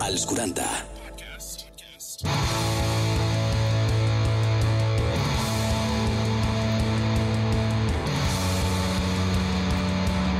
[0.00, 0.62] Als 40.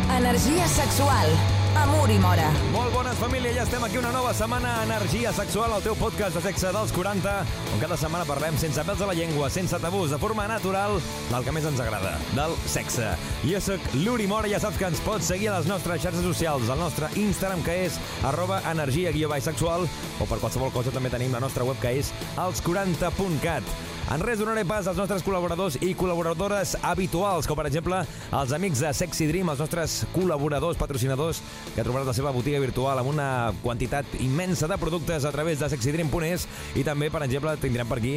[0.09, 1.58] Energia sexual.
[1.77, 2.47] Amor i mora.
[2.73, 3.53] Molt bones, família.
[3.53, 4.85] Ja estem aquí una nova setmana.
[4.85, 7.35] Energia sexual, el teu podcast de sexe dels 40,
[7.75, 10.97] on cada setmana parlem sense pèls a la llengua, sense tabús, de forma natural,
[11.29, 13.11] del que més ens agrada, del sexe.
[13.45, 16.71] Jo sóc l'Uri Mora, ja saps que ens pots seguir a les nostres xarxes socials,
[16.73, 19.87] al nostre Instagram, que és arroba energia-bisexual,
[20.19, 23.98] o per qualsevol cosa també tenim la nostra web, que és els40.cat.
[24.09, 27.99] En res donaré pas als nostres col·laboradors i col·laboradores habituals, com per exemple
[28.39, 31.43] els amics de Sexy Dream, els nostres col·laboradors, patrocinadors,
[31.75, 33.29] que trobaràs la seva botiga virtual amb una
[33.61, 36.47] quantitat immensa de productes a través de sexydream.es
[36.81, 38.15] i també, per exemple, tindrem per aquí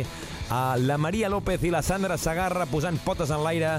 [0.47, 3.73] a la Maria López i la Sandra Sagarra posant potes en l'aire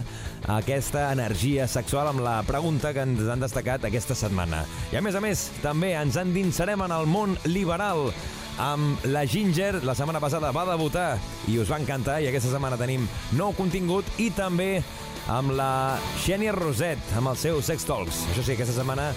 [0.53, 4.67] aquesta energia sexual amb la pregunta que ens han destacat aquesta setmana.
[4.93, 8.11] I a més a més, també ens endinsarem en el món liberal
[8.59, 9.85] amb la Ginger.
[9.87, 11.17] La setmana passada va debutar
[11.49, 13.07] i us va encantar i aquesta setmana tenim
[13.39, 14.83] nou contingut i també
[15.31, 18.25] amb la Xènia Roset, amb el seu Sex Talks.
[18.33, 19.13] Això sí, aquesta setmana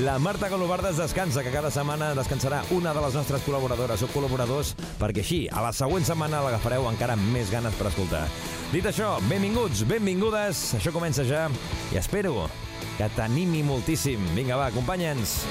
[0.00, 4.72] la Marta Galobardes descansa, que cada setmana descansarà una de les nostres col·laboradores o col·laboradors,
[4.96, 8.24] perquè així, a la següent setmana l'agafareu encara amb més ganes per escoltar.
[8.72, 11.44] Dit això, benvinguts, benvingudes, això comença ja,
[11.92, 12.48] i espero
[12.96, 14.32] que t'animi moltíssim.
[14.32, 15.42] Vinga, va, acompanya'ns.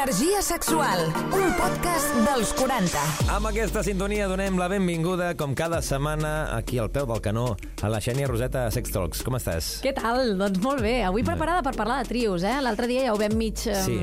[0.00, 1.10] Energia sexual.
[1.36, 3.00] Un podcast dels 40.
[3.34, 7.50] Amb aquesta sintonia donem la benvinguda, com cada setmana, aquí al peu del canó,
[7.84, 9.20] a la Xènia Roseta Sex Talks.
[9.26, 9.68] Com estàs?
[9.84, 10.38] Què tal?
[10.40, 11.02] Doncs molt bé.
[11.04, 12.54] Avui preparada per parlar de trios, eh?
[12.64, 13.98] L'altre dia ja ho vam mig um, Sí,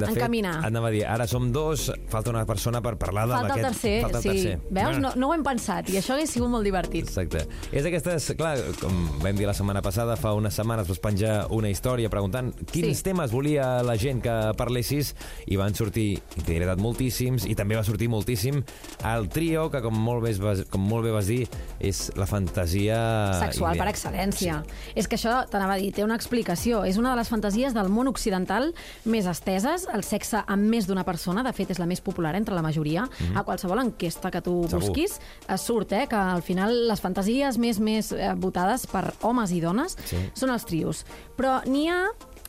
[0.00, 0.64] de fet, encaminar.
[0.64, 4.02] anava a dir, ara som dos, falta una persona per parlar de Falta el tercer,
[4.02, 4.28] falta el sí.
[4.28, 4.58] tercer.
[4.70, 4.84] Veus?
[4.88, 7.06] Bueno, No, no ho hem pensat i això hauria sigut molt divertit.
[7.08, 7.46] Exacte.
[7.72, 11.68] És d'aquestes, clar, com vam dir la setmana passada, fa unes setmanes vas penjar una
[11.70, 13.04] història preguntant quins Sí.
[13.04, 15.14] temes volia la gent que parlessis
[15.46, 18.62] i van sortir, i t'he moltíssims, i també va sortir moltíssim
[19.04, 21.48] el trio, que com molt bé, vas, com molt bé vas dir,
[21.80, 22.98] és la fantasia...
[23.40, 23.94] Sexual per ideal.
[23.94, 24.58] excel·lència.
[24.94, 26.84] És que això, t'anava a dir, té una explicació.
[26.84, 28.72] És una de les fantasies del món occidental
[29.04, 29.87] més esteses.
[29.94, 33.06] El sexe amb més d'una persona, de fet, és la més popular entre la majoria.
[33.34, 34.62] A qualsevol enquesta que tu.
[34.68, 34.80] Segur.
[34.82, 35.18] busquis,
[35.48, 39.60] es surt eh, que al final les fantasies més més eh, votades per homes i
[39.60, 40.16] dones Sí.
[40.34, 41.04] són els trios.
[41.36, 42.04] Però n'hi ha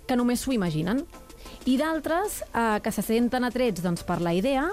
[0.07, 1.05] que només s'ho imaginen
[1.65, 4.67] i d'altres eh, que se senten atrets doncs, per la idea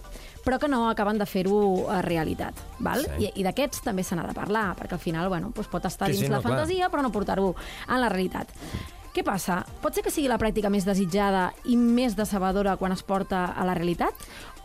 [0.44, 2.54] però que no acaben de fer-ho a realitat.
[2.78, 3.02] Val?
[3.18, 3.26] Sí.
[3.26, 6.06] I, I d'aquests també se n'ha de parlar, perquè al final bueno, doncs pot estar
[6.06, 6.52] Sí, dins sí, la no, clar.
[6.60, 7.48] fantasia però no portar-ho
[7.88, 8.52] en la realitat.
[9.16, 9.62] Què passa?
[9.80, 13.64] Pot ser que sigui la pràctica més desitjada i més decebedora quan es porta a
[13.64, 14.12] la realitat?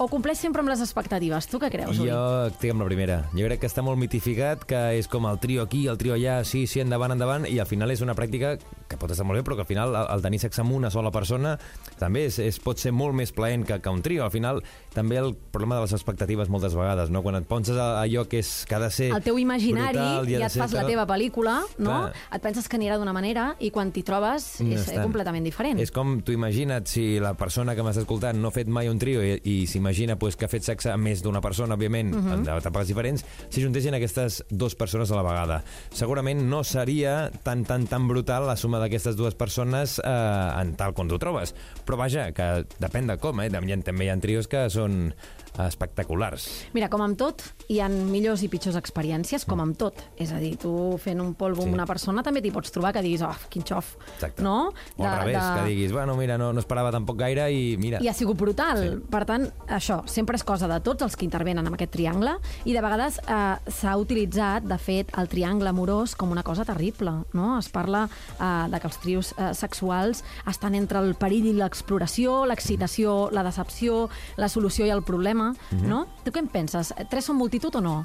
[0.01, 1.45] O compleix sempre amb les expectatives?
[1.45, 2.09] Tu què creus, Uri?
[2.09, 3.17] Jo estic amb la primera.
[3.37, 6.39] Jo crec que està molt mitificat, que és com el trio aquí, el trio allà,
[6.47, 8.55] sí, sí, endavant, endavant, i al final és una pràctica
[8.89, 10.89] que pot estar molt bé, però que al final el, el tenir sexe amb una
[10.89, 11.51] sola persona
[11.99, 14.23] també és, és, pot ser molt més plaent que, que un trio.
[14.25, 14.63] Al final,
[14.95, 17.21] també el problema de les expectatives moltes vegades, no?
[17.21, 20.31] Quan et penses a allò que, és, que ha de ser el teu imaginari brutal,
[20.33, 21.99] i ha ja et fas la teva pel·lícula, no?
[22.07, 22.25] Clar.
[22.39, 25.05] Et penses que anirà d'una manera i quan t'hi trobes No és estan.
[25.05, 25.77] completament diferent.
[25.77, 28.97] És com tu imagina't si la persona que m'està escoltant no ha fet mai un
[28.97, 32.17] trio i, i s'imagina pues, que ha fet sexe amb més d'una persona, òbviament, uh
[32.17, 32.27] Mhm.
[32.27, 32.33] -huh.
[32.51, 35.63] en etapes diferents, si juntessin aquestes dues persones a la vegada.
[35.91, 40.93] Segurament no seria tan, tan, tan brutal la suma d'aquestes dues persones eh, en tal
[40.93, 41.53] com tu trobes.
[41.85, 43.49] Però vaja, que depèn de com, eh?
[43.51, 45.13] Hi ha- També hi ha trios que són
[45.59, 46.47] espectaculars.
[46.73, 49.99] Mira, com amb tot, hi ha millors i pitjors experiències, com amb tot.
[50.21, 51.67] És a dir, tu fent un polvo Sí.
[51.67, 53.95] amb una persona també t'hi pots trobar que diguis, oh, quin xof.
[54.15, 54.41] Exacte.
[54.41, 54.71] No?
[54.97, 57.99] O al revés, que diguis, bueno, mira, no, no esperava tampoc gaire i mira...
[58.01, 58.81] I ha sigut brutal.
[58.81, 59.01] Sí.
[59.11, 62.73] Per tant, això sempre és cosa de tots els que intervenen en aquest triangle i
[62.73, 67.11] de vegades eh, s'ha utilitzat, de fet, el triangle amorós com una cosa terrible.
[67.33, 67.57] No?
[67.59, 68.07] Es parla
[68.39, 73.43] eh, de que els trios eh, sexuals estan entre el perill i l'exploració, l'excitació, la
[73.43, 75.40] decepció, la solució i el problema.
[75.49, 75.87] Mhm.
[75.89, 76.05] no?
[76.25, 76.93] Tu què en penses?
[77.09, 77.95] Tres són multitud o no?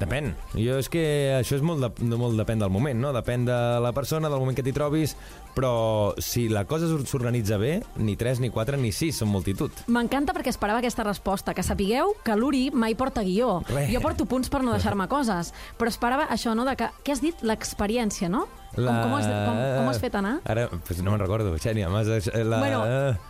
[0.00, 0.30] Depèn.
[0.56, 1.02] Jo és que
[1.36, 3.12] això és molt, de, molt depèn del moment, no?
[3.12, 5.12] Depèn de la persona, del moment que t'hi trobis,
[5.54, 9.70] però si la cosa s'or- s'organitza bé, ni 3, ni 4, ni 6 són multitud.
[9.88, 13.60] M'encanta perquè esperava aquesta resposta, que sapigueu que l'Uri mai porta guió.
[13.68, 13.90] Res.
[13.92, 17.20] Jo porto punts per no deixar-me coses, però esperava això, no?, de que, què has
[17.24, 17.40] dit?
[17.42, 18.46] L'experiència, no?
[18.70, 20.36] Com, com, has, com, com has fet anar?
[20.46, 21.88] Ara, pues no me'n recordo, Xènia.
[21.90, 22.06] M'has...
[22.06, 22.60] de- La...
[22.62, 22.84] Bueno,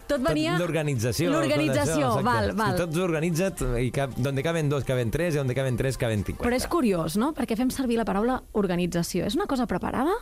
[0.07, 1.31] tot venia- L'organització.
[1.33, 2.75] L'organització, val, val.
[2.77, 3.49] Si tot s'organitza,
[3.81, 6.45] i cap, donde caben dos, caben tres, i donde caben tres, caben 50.
[6.45, 7.31] Però és curiós, no?
[7.33, 9.25] Perquè fem servir la paraula organització.
[9.25, 10.13] És una cosa preparada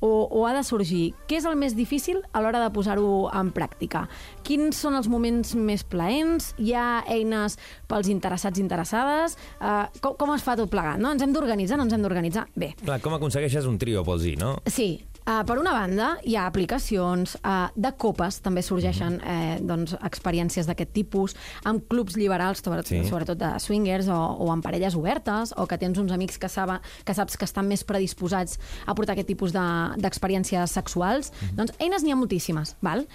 [0.00, 1.14] o, o ha de sorgir?
[1.26, 4.06] Què és el més difícil a l'hora de posar-ho en pràctica?
[4.46, 6.52] Quins són els moments més plaents?
[6.62, 7.58] Hi ha eines
[7.90, 9.36] pels interessats i interessades?
[9.60, 11.00] Uh, com, com es fa tot plegat?
[11.02, 11.14] No?
[11.14, 12.46] Ens hem d'organitzar, no ens hem d'organitzar?
[12.56, 14.56] Bé, Clar, com aconsegueixes un trio, vols dir, no?
[14.70, 14.96] Sí,
[15.26, 20.66] uh, per una banda hi ha aplicacions uh, de copes, també sorgeixen eh, doncs, experiències
[20.66, 21.34] d'aquest tipus,
[21.64, 23.02] amb clubs liberals, sobretot, Sí.
[23.08, 26.80] sobretot de swingers o, o amb parelles obertes, o que tens uns amics que, saba,
[27.04, 31.32] que saps que estan més predisposats a portar aquest tipus de- d'experiències sexuals.
[31.56, 33.06] Doncs eines n'hi ha moltíssimes, val?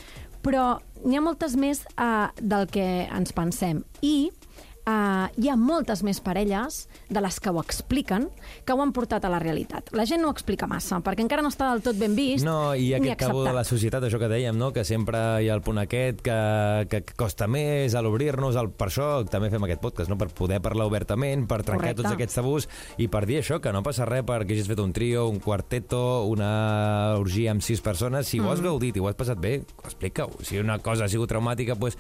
[0.42, 3.84] però n'hi ha moltes més uh, del que ens pensem.
[4.02, 4.32] I
[4.82, 8.24] Uh, hi ha moltes més parelles de les que ho expliquen
[8.66, 9.92] que ho han portat a la realitat.
[9.94, 12.74] La gent no ho explica massa, perquè encara no està del tot ben vist No,
[12.74, 14.72] i ni aquest tabú de la societat, això que dèiem, no?
[14.74, 16.38] que sempre hi ha el punt aquest que,
[16.90, 20.18] que costa més a l'obrir-nos, el- per això també fem aquest podcast, no?
[20.18, 22.02] per poder parlar obertament, per trencar Correcte.
[22.02, 22.68] tots aquests tabús
[22.98, 26.02] i per dir això, que no passa res perquè hagis fet un trio, un quarteto,
[26.26, 28.26] una orgia amb sis persones.
[28.28, 28.52] Si ho Mm.
[28.56, 30.42] has gaudit i ho has passat bé, explica-ho.
[30.42, 31.98] Si una cosa ha sigut traumàtica, pues,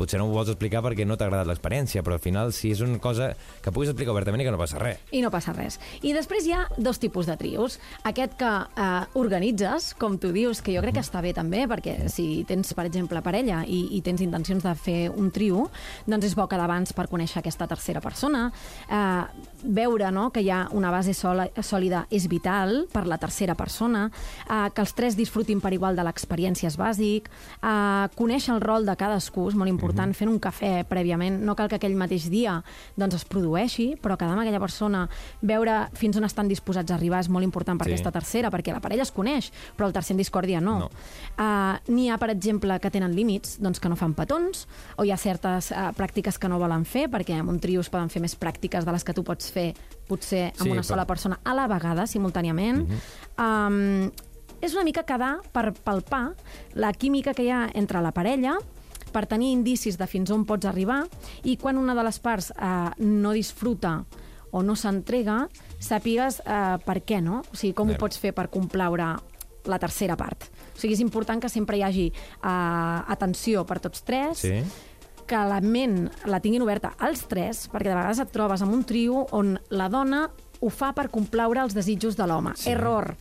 [0.00, 2.80] potser no ho vols explicar perquè no t'ha agradat l'experiència, però al final si és
[2.84, 5.02] una cosa que puguis explicar obertament i que no passa res.
[5.12, 5.78] I no passa res.
[6.02, 7.78] I després hi ha dos tipus de trios.
[8.08, 12.08] Aquest que eh, organitzes, com tu dius, que jo crec que està bé també, perquè
[12.12, 15.68] si tens, per exemple, parella i, i tens intencions de fer un trio,
[16.06, 18.48] doncs és bo que d'abans per conèixer aquesta tercera persona,
[18.88, 23.56] eh, veure no, que hi ha una base sola, sòlida és vital per la tercera
[23.58, 24.08] persona,
[24.46, 27.28] eh, que els tres disfrutin per igual de l'experiència és bàsic,
[27.60, 31.68] eh, conèixer el rol de cadascú és molt important, fent un cafè prèviament, no cal
[31.68, 32.62] que aquell mateix dia
[32.96, 35.08] doncs, es produeixi, però quedar amb aquella persona,
[35.42, 37.92] veure fins on estan disposats a arribar és molt important per Sí.
[37.92, 40.78] aquesta tercera, perquè la parella es coneix, però el tercer en discòrdia no.
[40.80, 40.90] No.
[41.38, 44.66] Uh, N'hi ha, per exemple, que tenen límits, doncs que no fan petons,
[44.96, 47.88] o hi ha certes uh, pràctiques que no volen fer, perquè en un trio es
[47.90, 49.74] poden fer més pràctiques de les que tu pots fer
[50.08, 52.86] potser amb Sí, una però- sola persona a la vegada, simultàniament.
[53.38, 54.10] um,
[54.60, 56.34] és una mica quedar per palpar
[56.74, 58.58] la química que hi ha entre la parella,
[59.12, 61.04] per tenir indicis de fins on pots arribar,
[61.44, 64.04] i quan una de les parts eh, no disfruta
[64.50, 65.44] o no s'entrega,
[65.78, 67.42] sàpigues eh, per què, no?
[67.52, 67.94] O sigui, com Bé.
[67.94, 69.12] ho pots fer per complaure
[69.68, 70.48] la tercera part.
[70.74, 72.46] O sigui, és important que sempre hi hagi eh,
[73.14, 74.62] atenció per tots tres, Sí?
[75.30, 78.80] que la ment la tinguin oberta als tres, perquè de vegades et trobes amb un
[78.82, 80.24] trio on la dona
[80.60, 82.56] ho fa per complaure els desitjos de l'home.
[82.58, 82.72] Sí.
[82.72, 83.14] Error.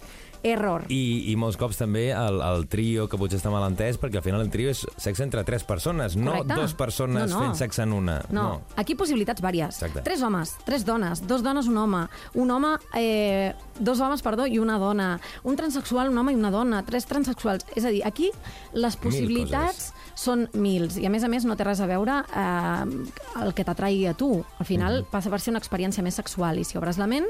[0.43, 0.85] Error.
[0.89, 4.23] I, I molts cops també el, el trio, que potser està mal entès, perquè al
[4.23, 6.55] final el trio és sexe entre tres persones, no Correcte.
[6.55, 7.41] dues persones No, no.
[7.45, 8.19] fent sexe en una.
[8.31, 9.81] No, aquí possibilitats vàries.
[9.81, 10.01] Exacte.
[10.07, 12.05] Tres homes, tres dones, dos dones, un home,
[12.35, 16.51] un home, eh, dos homes, perdó, i una dona, un transexual, un home i una
[16.51, 17.65] dona, tres transexuals.
[17.75, 18.31] És a dir, aquí
[18.73, 23.43] les possibilitats són mils, i a més a més no té res a veure eh,
[23.43, 24.43] el que t'atraigui a tu.
[24.59, 25.11] Al final Mhm.
[25.13, 27.25] passa per ser una experiència més sexual, i si obres la ment,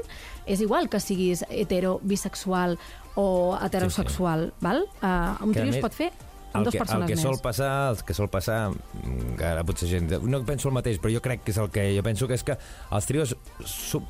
[0.46, 2.78] és igual que siguis hetero, bisexual
[3.14, 4.84] o heterosexual, val?
[5.02, 6.10] Uh, un Que a trio es pot fer
[6.52, 7.22] amb dues que, el persones que més.
[7.24, 10.10] sol passar, el que sol passar, mm, que ara potser gent...
[10.26, 12.44] No penso el mateix, però jo crec que és el que jo penso que és
[12.46, 12.56] que
[12.90, 13.34] els trios,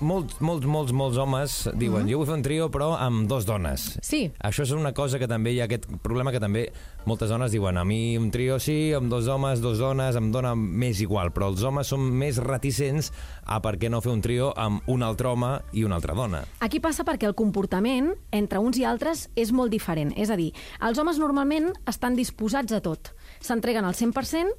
[0.00, 3.90] molts, molts, molts, molts homes diuen jo vull fer un trio però amb dos dones.
[4.06, 4.26] Sí.
[4.40, 6.69] Això és una cosa que també hi ha aquest problema que també
[7.08, 10.54] moltes dones diuen a mi un trio sí, amb dos homes, dos dones, em dona
[10.56, 13.10] més igual, però els homes són més reticents
[13.44, 16.43] a per què no fer un trio amb un altre home i una altra dona.
[16.64, 20.12] Aquí passa perquè el comportament entre uns i altres és molt diferent.
[20.16, 20.50] És a dir,
[20.84, 23.11] els homes normalment estan disposats a tot.
[23.41, 24.50] S'entreguen al 100%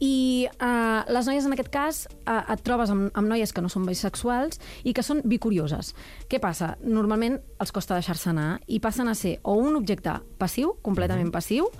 [0.00, 3.68] i eh, les noies, en aquest cas, eh, et trobes amb, amb noies que no
[3.68, 5.94] són bisexuals i que són bicurioses.
[6.28, 6.76] Què passa?
[6.82, 11.70] Normalment els costa deixar-se anar i passen a ser o un objecte passiu, completament passiu,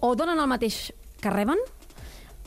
[0.00, 1.58] o donen el mateix que reben,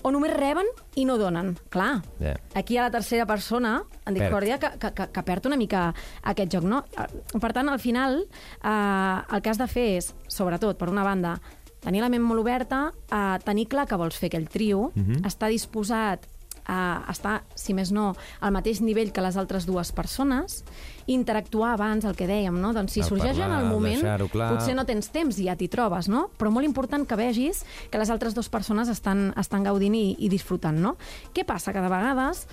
[0.06, 1.56] o només reben i no donen.
[1.74, 2.36] Clar, Ja.
[2.54, 5.94] aquí hi ha la tercera persona, en discòrdia, que, que, que, que perd una mica
[6.22, 6.84] aquest joc, no?
[6.94, 8.28] Eh, Per tant, al final,
[8.64, 11.40] eh, el que has de fer és, sobretot, per una banda,
[11.86, 14.90] tenir la ment molt oberta, eh, tenir clar que vols fer aquell trio,
[15.24, 16.26] estar disposat
[16.66, 20.64] a estar, si més no, al mateix nivell que les altres dues persones,
[21.06, 22.74] interactuar abans, el que dèiem, no?
[22.74, 24.02] Doncs si El sorgeix en parlar, el moment,
[24.34, 26.26] potser no tens temps i ja t'hi trobes, no?
[26.40, 30.32] Però molt important que vegis que les altres dues persones estan, estan gaudint i, i
[30.32, 30.96] disfrutant, no?
[31.38, 31.74] Què passa?
[31.76, 32.48] Que de vegades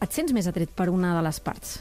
[0.00, 1.78] et sents més atret per una de les parts.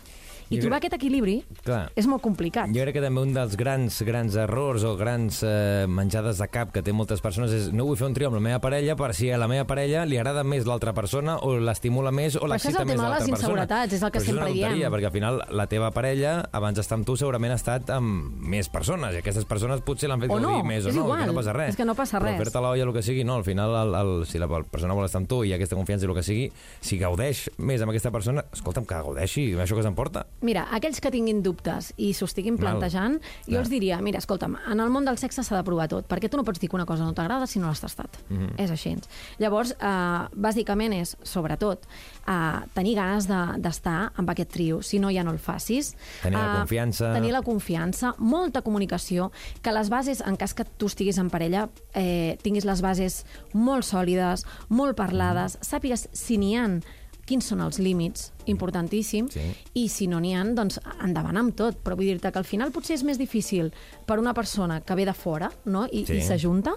[0.49, 1.91] I Jo trobar crec- aquest equilibri Clar.
[1.95, 2.69] és molt complicat.
[2.73, 6.71] Jo crec que també un dels grans grans errors o grans eh, menjades de cap
[6.73, 9.13] que té moltes persones és no vull fer un trio amb la meva parella per
[9.13, 12.53] si a la meva parella li agrada més l'altra persona o l'estimula més o Però
[12.55, 13.49] això és l'excita el més tema de l'altra les persona.
[13.53, 14.91] inseguretats, és el que Però sempre tonteria, diem.
[14.93, 18.69] perquè al final la teva parella abans d'estar amb tu segurament ha estat amb més
[18.69, 21.33] persones i aquestes persones potser l'han fet O no, més o no, igual, que no
[21.35, 21.69] passa res.
[21.69, 22.35] és que no passa res.
[22.35, 25.05] Però fer-te l'olla el que sigui, no, al final el, el, si la persona vol
[25.05, 26.51] estar amb tu i aquesta confiança i el que sigui,
[26.81, 30.25] si gaudeix més amb aquesta persona, escolta'm, que gaudeixi, això que s'emporta.
[30.41, 32.77] Mira, aquells que tinguin dubtes i s'ho estiguin Val.
[32.77, 33.59] plantejant, jo Clar.
[33.61, 36.37] els diria, mira, escolta'm, en el món del sexe s'ha de provar tot, perquè tu
[36.37, 38.17] no pots dir que una cosa no t'agrada si no l'has tastat.
[38.29, 38.53] Mhm.
[38.57, 38.95] És així.
[39.37, 41.83] Llavors, eh, bàsicament és, sobretot,
[42.27, 44.81] eh, tenir ganes de- d'estar amb aquest trio.
[44.81, 45.95] Si no, ja no el facis.
[46.23, 47.13] Tenir la Eh, confiança.
[47.13, 49.31] Tenir la confiança, molta comunicació,
[49.61, 53.83] que les bases, en cas que tu estiguis en parella, eh, tinguis les bases molt
[53.83, 55.63] sòlides, molt parlades, Mhm.
[55.63, 56.83] sàpigues si n'hi han
[57.29, 59.43] quins són els límits, importantíssim, Sí.
[59.77, 61.77] i si no n'hi ha, doncs endavant amb tot.
[61.85, 63.69] Però vull dir-te que al final potser és més difícil
[64.09, 65.85] per una persona que ve de fora no?
[65.91, 66.17] i, Sí.
[66.17, 66.73] i s'ajunta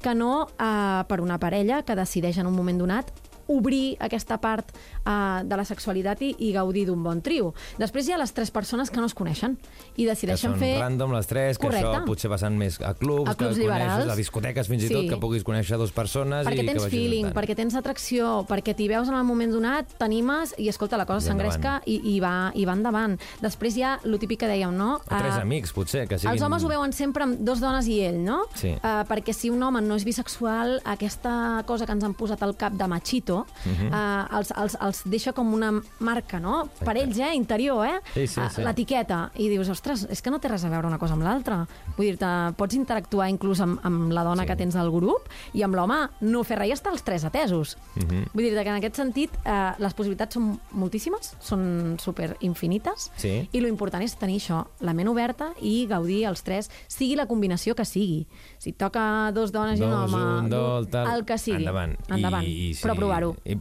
[0.00, 3.10] que no eh, per una parella que decideix en un moment donat
[3.48, 4.72] obrir aquesta part
[5.06, 7.52] uh, de la sexualitat i, i gaudir d'un bon trio.
[7.78, 9.56] Després hi ha les tres persones que no es coneixen
[9.96, 10.72] i Que decideixen són fer...
[10.80, 11.86] random les tres, que Correcte.
[11.92, 13.92] això potser passen més a clubs, A clubs que liberals.
[13.92, 15.08] coneixes, a discoteques fins i tot, Sí.
[15.08, 18.74] que puguis conèixer dues persones perquè i que tens vagis feeling, perquè tens atracció, perquè
[18.76, 22.50] t'hi veus en el moment donat, t'animes i, escolta, la cosa s'engresca i, i, va,
[22.54, 23.16] i va endavant.
[23.42, 24.96] Després hi ha el típic que dèiem, no?
[24.96, 26.32] O tres Eh, amics, potser, que siguin...
[26.34, 28.42] Els homes ho veuen sempre amb dos dones i ell, no?
[28.54, 28.70] Sí.
[28.76, 32.54] Uh, perquè si un home no és bisexual, aquesta cosa que ens han posat al
[32.56, 33.90] cap de machito Mhm.
[33.92, 36.68] uh, els, els, els deixa com una marca, no?
[36.84, 37.34] Per ells, eh?
[37.34, 38.00] Interior, eh?
[38.14, 38.62] Sí, sí, Uh, sí.
[38.62, 39.30] L'etiqueta.
[39.36, 41.66] I dius, ostres, és que no té res a veure una cosa amb l'altra.
[41.96, 44.48] Vull dir-te, pots interactuar inclús amb, amb la dona Sí.
[44.48, 47.76] que tens al grup i amb l'home no fer res i estar els tres atesos.
[47.96, 48.26] Mhm.
[48.32, 53.48] Vull dir-te que en aquest sentit uh, les possibilitats són moltíssimes, són super infinites Sí.
[53.52, 57.26] i lo important és tenir això, la ment oberta i gaudir els tres, sigui la
[57.26, 58.26] combinació que sigui.
[58.58, 61.08] Si toca dos dones i un Dos, home, un, dos, tal...
[61.14, 61.56] el que sigui.
[61.64, 61.96] Endavant.
[62.08, 62.44] Endavant.
[62.44, 63.25] I, i, sí, Però provar-ho.
[63.44, 63.56] I,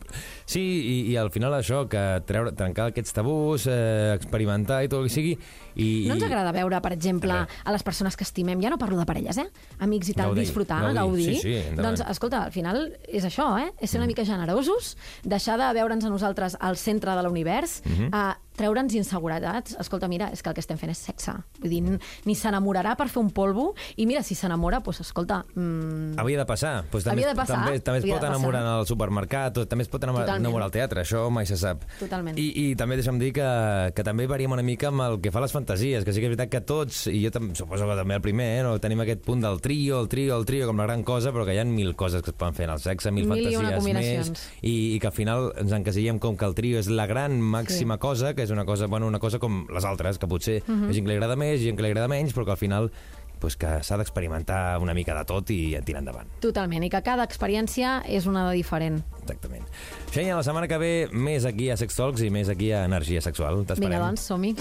[0.46, 5.02] sí, i, i al final això, que treure, trencar aquests tabús, eh, experimentar i tot
[5.04, 5.38] el que sigui...
[5.76, 7.34] I, No ens agrada veure, per exemple,
[7.66, 9.48] A les persones que estimem, ja no parlo de parelles, eh?
[9.84, 11.02] Amics i tal, Gaudir, disfrutar, gaudir.
[11.02, 11.26] gaudir.
[11.36, 11.98] Sí, sí, endavant.
[11.98, 13.72] doncs, escolta, al final és això, eh?
[13.82, 18.10] És ser una mica generosos, deixar de veure'ns a nosaltres al centre de l'univers, Mhm.
[18.14, 19.76] a treure'ns inseguretats.
[19.80, 21.34] Escolta, mira, és que el que estem fent és sexe.
[21.62, 21.82] Vull dir,
[22.26, 25.42] ni s'enamorarà per fer un polvo, i mira, si s'enamora, doncs, escolta...
[25.56, 26.74] Mm, Havia de passar.
[26.92, 29.84] Pues també, Havia de passar, També, també es pot enamorar en el supermercat, o també
[29.86, 30.46] es pot enamorar, Totalment.
[30.48, 31.84] enamorar al teatre, això mai se sap.
[32.00, 32.38] Totalment.
[32.40, 33.48] I, I també deixa'm dir que,
[33.96, 36.36] que també variem una mica amb el que fa les fantasies, que sí que és
[36.36, 39.22] veritat que tots, i jo tam, suposo que també el primer, eh, no, tenim aquest
[39.26, 41.66] punt del trio, el trio, el trio, com la gran cosa, però que hi ha
[41.68, 45.00] mil coses que es poden fer en el sexe, mil, Mil fantasies més, i, i
[45.02, 48.00] que al final ens encasillem com que el trio és la gran màxima Sí.
[48.06, 50.86] cosa, que és una cosa, bueno, una cosa com les altres, que potser Mhm.
[50.86, 52.62] hi ha gent que li agrada més, gent que li agrada menys, però que al
[52.62, 52.92] final
[53.38, 56.30] pues que s'ha d'experimentar una mica de tot i tirar endavant.
[56.40, 59.04] Totalment, i que cada experiència és una de diferent.
[59.22, 59.66] Exactament.
[60.10, 63.22] Xenia, la setmana que ve més aquí a Sex Talks i més aquí a Energia
[63.22, 63.66] Sexual.
[63.66, 63.90] T'esperem.
[63.92, 64.56] Vinga, doncs, som-hi.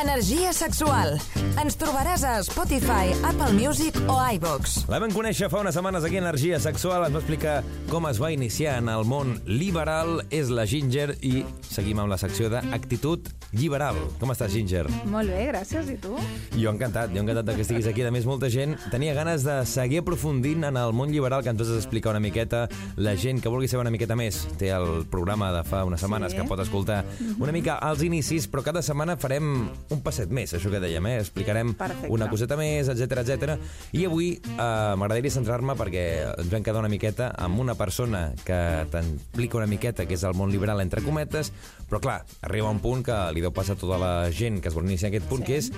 [0.00, 1.18] Energia sexual.
[1.60, 4.86] Ens trobaràs a Spotify, Apple Music o iVox.
[4.88, 7.04] La vam conèixer fa unes setmanes aquí a Energia Sexual.
[7.04, 7.58] Ens va explicar
[7.90, 10.22] com es va iniciar en el món liberal.
[10.32, 13.96] És la Ginger i seguim amb la secció d'actitud liberal.
[14.20, 14.86] Com estàs, Ginger?
[15.12, 15.88] Molt bé, gràcies.
[15.92, 16.14] I tu?
[16.56, 18.02] Jo encantat, jo encantat que estiguis aquí.
[18.02, 21.60] A més, molta gent tenia ganes de seguir aprofundint en el món liberal que ens
[21.60, 22.64] vas explicar una miqueta.
[22.96, 26.32] La gent que vulgui saber una miqueta més té el programa de fa unes setmanes
[26.32, 26.38] Sí.
[26.38, 27.04] que pot escoltar
[27.38, 31.18] una mica als inicis, però cada setmana farem un passet més, això que dèiem, eh?
[31.20, 32.08] Explicarem Perfecte.
[32.10, 33.58] una coseta més, etc etc.
[33.92, 38.86] I avui eh, m'agradaria centrar-me perquè ens vam quedar una miqueta amb una persona que
[38.90, 41.52] t'explica una miqueta que és el món liberal entre cometes,
[41.92, 44.74] però clar, arriba un punt que li deu passar a tota la gent que es
[44.74, 45.46] vol iniciar aquest punt, Sí.
[45.46, 45.72] que és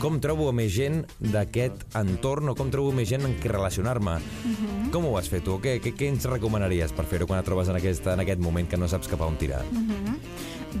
[0.00, 4.16] com trobo més gent d'aquest entorn o com trobo més gent en què relacionar-me.
[4.16, 4.90] Mhm.
[4.90, 5.58] Com ho vas fer tu?
[5.60, 8.66] Què, què, què ens recomanaries per fer-ho quan et trobes en aquest, en aquest moment
[8.66, 9.62] que no saps cap a on tirar?
[9.70, 10.16] Mhm.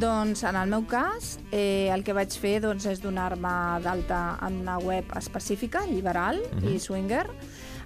[0.00, 4.60] Doncs en el meu cas, eh, el que vaig fer doncs, és donar-me d'alta en
[4.60, 7.26] una web específica, liberal i swinger,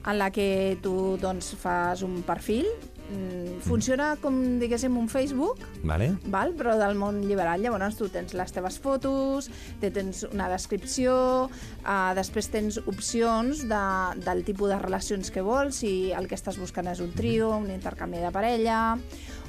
[0.04, 2.66] en la que tu doncs, fas un perfil.
[3.12, 6.16] Mm, Funciona com, diguéssim, un Facebook, Vale?
[6.33, 6.54] val?
[6.59, 7.61] però del món liberal.
[7.62, 9.50] Llavors tu tens les teves fotos,
[9.81, 11.49] te tens una descripció,
[11.85, 13.83] uh, després tens opcions de,
[14.25, 17.71] del tipus de relacions que vols, si el que estàs buscant és un trio, un
[17.71, 18.81] intercanvi de parella,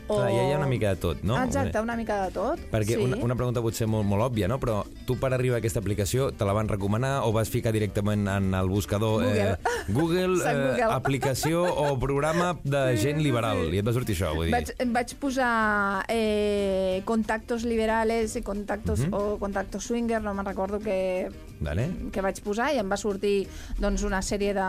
[0.07, 0.17] O...
[0.17, 1.38] Clar, ja hi ha una mica de tot, no?
[1.43, 2.60] Exacte, una mica de tot.
[2.72, 3.03] Perquè sí.
[3.05, 4.57] una, una pregunta potser molt, molt òbvia, no?
[4.60, 8.27] Però tu per arribar a aquesta aplicació te la van recomanar o vas ficar directament
[8.27, 9.51] en el buscador Google.
[9.53, 9.57] Eh,
[9.88, 10.89] Google, eh, Google.
[10.91, 14.55] aplicació o programa de gent liberal i et va sortir això, vull dir.
[14.57, 19.13] Vaig, vaig posar eh, contactos liberales i contactos, Mhm.
[19.13, 21.29] o contactos swinger, no me'n recordo que,
[21.60, 21.89] Vale?
[22.12, 23.48] que vaig posar, i em va sortir
[23.79, 24.67] doncs, una sèrie de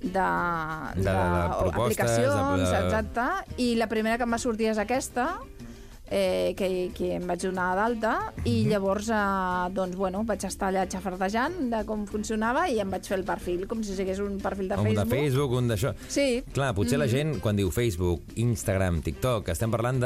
[0.00, 1.12] de, De- de
[1.58, 3.26] propostes, aplicacions, de- de- exacte,
[3.56, 5.38] i la primera que em va sortir és aquesta,
[6.10, 8.70] eh, que, que em vaig donar d'alta i Mhm.
[8.70, 13.18] llavors eh, doncs, bueno, vaig estar allà xafardejant de com funcionava i em vaig fer
[13.18, 15.08] el perfil, com si sigués un perfil de Un Facebook.
[15.08, 15.94] de Facebook, un d'això.
[16.08, 16.42] Sí.
[16.52, 17.00] Clar, potser Mm.
[17.00, 19.98] la gent, quan diu Facebook, Instagram, TikTok, estem parlant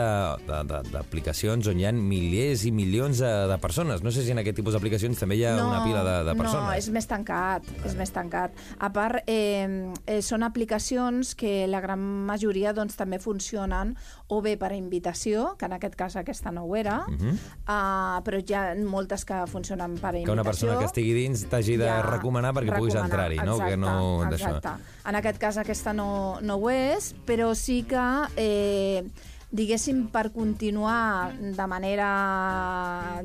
[0.91, 4.03] d'aplicacions on hi ha milers i milions de, de persones.
[4.03, 6.67] No sé si en aquest tipus d'aplicacions també hi ha una pila de, de persones.
[6.67, 8.55] No, és més tancat, és més tancat.
[8.79, 13.97] A part, eh, eh, són aplicacions que la gran majoria doncs, també funcionen
[14.29, 17.33] o bé per invitació, que en aquest cas aquesta no ho era, uh -huh.
[17.35, 20.21] uh, però hi ha moltes que funcionen per invitació.
[20.21, 20.25] Mhm.
[20.25, 23.55] que una persona que estigui dins t'hagi de Ja, recomanar perquè puguis recomanar, entrar-hi, no?
[23.55, 24.69] Exacte, que no exacte.
[25.05, 28.29] En aquest cas aquesta no, no ho és, però sí que...
[28.37, 29.05] Eh,
[29.53, 32.11] diguéssim, per continuar de manera,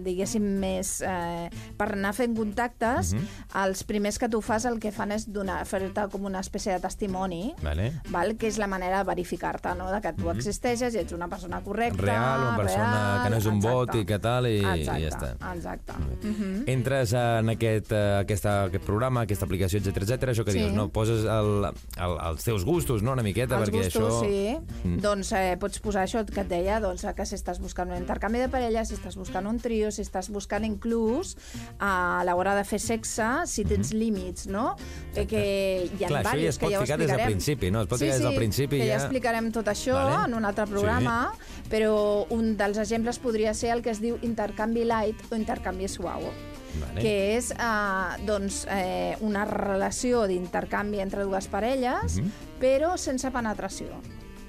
[0.04, 1.00] diguéssim, més...
[1.06, 3.28] Eh, per anar fent contactes, Mhm.
[3.66, 5.28] els primers que tu fas el que fan és
[5.66, 8.02] fer-te com una espècie de testimoni, Vale.
[8.10, 8.36] val?
[8.38, 9.92] que és la manera de verificar-te, no?
[9.92, 12.02] de que tu existeixes i ets una persona correcta.
[12.02, 13.76] Real, una persona que no és un exacte.
[13.76, 15.54] bot i que tal, i, exacte, i ja està.
[15.56, 15.94] Exacte.
[16.24, 20.30] Mm Entres en aquest, eh, aquesta, aquest programa, aquesta aplicació, etc etc.
[20.30, 20.60] això que Sí.
[20.60, 20.90] dius, no?
[20.90, 21.66] Poses el,
[21.98, 24.26] el, els teus gustos, no?, una miqueta, Els perquè gustos, això...
[24.26, 24.58] sí.
[24.88, 25.00] Mm.
[25.02, 28.40] Doncs eh, pots posar això que et deia, doncs, que si estàs buscant un intercanvi
[28.40, 31.36] de parella, si estàs buscant un trio, si estàs buscant inclús
[31.80, 34.76] a l'hora de fer sexe, si tens límits, no?
[35.16, 36.08] Eh, que hi ha Mhm.
[36.08, 37.82] Clar, això ja diversos, es pot que ja ficar des del principi, no?
[37.82, 40.26] Es pot sí, ficar des del sí, principi que ja ja- explicarem tot això Vale.
[40.30, 41.34] en un altre programa,
[41.70, 46.22] però un dels exemples podria ser el que es diu intercanvi light o intercanvi suau.
[46.76, 47.00] Vale.
[47.02, 52.32] que és eh, doncs, eh, una relació d'intercanvi entre dues parelles, Mhm.
[52.60, 53.88] però sense penetració.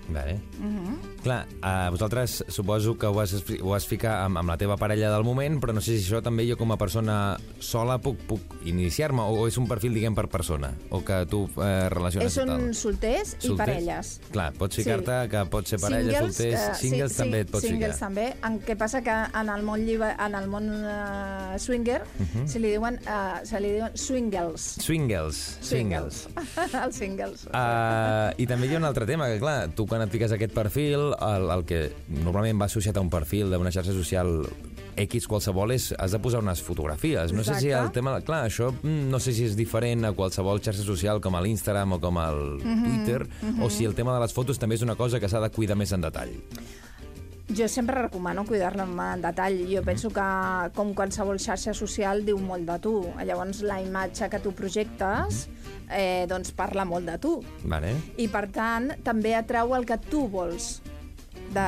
[0.09, 0.41] Vale.
[0.61, 0.97] Mhm.
[1.23, 5.11] Clar, uh, vosaltres suposo que ho has, ho has ficar amb, amb la teva parella
[5.11, 8.41] del moment, però no sé si això també jo com a persona sola puc, puc
[8.65, 12.31] iniciar-me, o, o és un perfil, diguem, per persona, o que tu eh, relaciones Eh,
[12.31, 13.59] i són solters, i Solters?
[13.59, 14.13] parelles.
[14.31, 17.67] Clar, pots ficar-te que pot ser parella, solters, eh, singles sí, també sí, et pots
[17.67, 18.07] singles ficar.
[18.09, 18.27] també.
[18.47, 19.11] En què passa que
[19.41, 22.47] en el món, llibe, en el món uh, swinger Mhm.
[22.47, 24.77] se li diuen, uh, se li diuen swingles.
[24.81, 25.59] Swingles.
[25.61, 26.29] Swingles.
[26.85, 27.47] Els singles.
[27.51, 30.53] Uh, I també hi ha un altre tema, que clar, tu quan et fiques aquest
[30.55, 34.43] perfil, el, el que normalment va associat a un perfil d'una xarxa social
[34.97, 37.33] X qualsevol és, has de posar unes fotografies.
[37.37, 37.85] No sé si Exacte.
[37.85, 38.15] el tema...
[38.25, 41.93] Clar, això mm, no sé si és diferent a qualsevol xarxa social com a l'Instagram
[41.97, 43.27] o com al Mhm, Twitter,
[43.63, 45.77] o si el tema de les fotos també és una cosa que s'ha de cuidar
[45.77, 46.33] més en detall.
[47.47, 49.61] Jo sempre recomano cuidar-la en detall.
[49.71, 50.25] Jo penso que,
[50.75, 52.95] com qualsevol xarxa social, diu molt de tu.
[53.23, 55.45] Llavors, la imatge que tu projectes
[55.91, 57.37] eh, doncs parla molt de tu.
[57.65, 57.95] Vale?
[58.17, 60.81] I, per tant, també atrau el que tu vols.
[61.47, 61.65] De,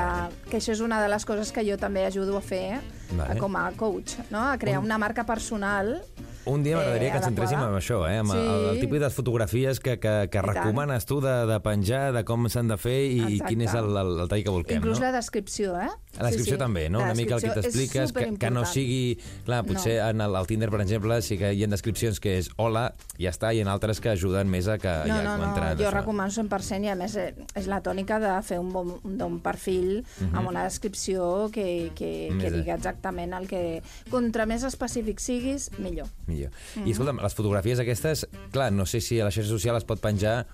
[0.50, 2.80] que això és una de les coses que jo també ajudo a fer
[3.12, 3.36] Vale.
[3.36, 4.42] eh, com a coach, no?
[4.50, 6.00] a crear una marca personal
[6.46, 7.76] Un dia m'agradaria Eh, que ens centréssim adequada.
[7.76, 8.18] en això, eh?
[8.18, 8.38] amb Sí.
[8.38, 10.46] el, el tipus de fotografies que, que, que I tant.
[10.54, 13.90] recomanes tu de, de penjar, de com s'han de fer i, i quin és el,
[13.96, 14.78] el, el tall que volquem.
[14.78, 15.06] Inclús no?
[15.06, 15.88] la descripció, eh?
[16.18, 17.00] La descripció també, no?
[17.02, 19.18] Una mica el que t'expliques, que, que no sigui...
[19.44, 22.48] Clar, potser en el, el Tinder, per exemple, sí que hi ha descripcions que és
[22.56, 25.48] hola, ja està, i en altres que ajuden més a que No, ja no, no,
[25.50, 28.94] entrar jo recomano 100% i a més eh, és la tònica de fer un bon,
[29.04, 33.82] un bon perfil amb una descripció que, que, que digui exactament el que...
[34.10, 36.08] Contra més específic siguis, millor.
[36.28, 36.50] Millor.
[36.76, 36.86] Mm.
[36.86, 40.00] I escolta'm, les fotografies aquestes, clar, no sé si a la xarxa social es pot
[40.00, 40.46] penjar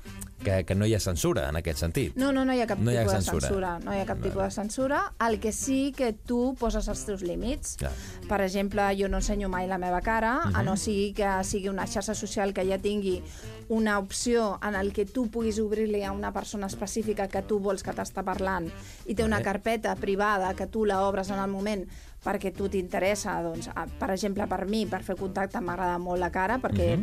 [0.45, 2.17] que, que no hi ha censura en aquest sentit.
[2.21, 3.37] No, no, no hi ha cap No hi ha tipus censura.
[3.41, 3.79] de censura.
[3.81, 5.01] No hi ha cap tipus de censura.
[5.27, 7.77] El que sí que tu poses els teus límits.
[7.81, 7.93] Clar.
[8.29, 10.65] Per exemple, jo no ensenyo mai la meva cara, a Mhm.
[10.65, 13.23] no sigui que sigui una xarxa social que ja tingui
[13.69, 17.83] una opció en el que tu puguis obrir-li a una persona específica que tu vols
[17.83, 18.69] que t'està parlant
[19.07, 21.89] i té una carpeta privada que tu la obres en el moment
[22.25, 26.31] perquè tu t'interessa, doncs, a- per exemple, per mi, per fer contacte m'agrada molt la
[26.31, 26.99] cara, perquè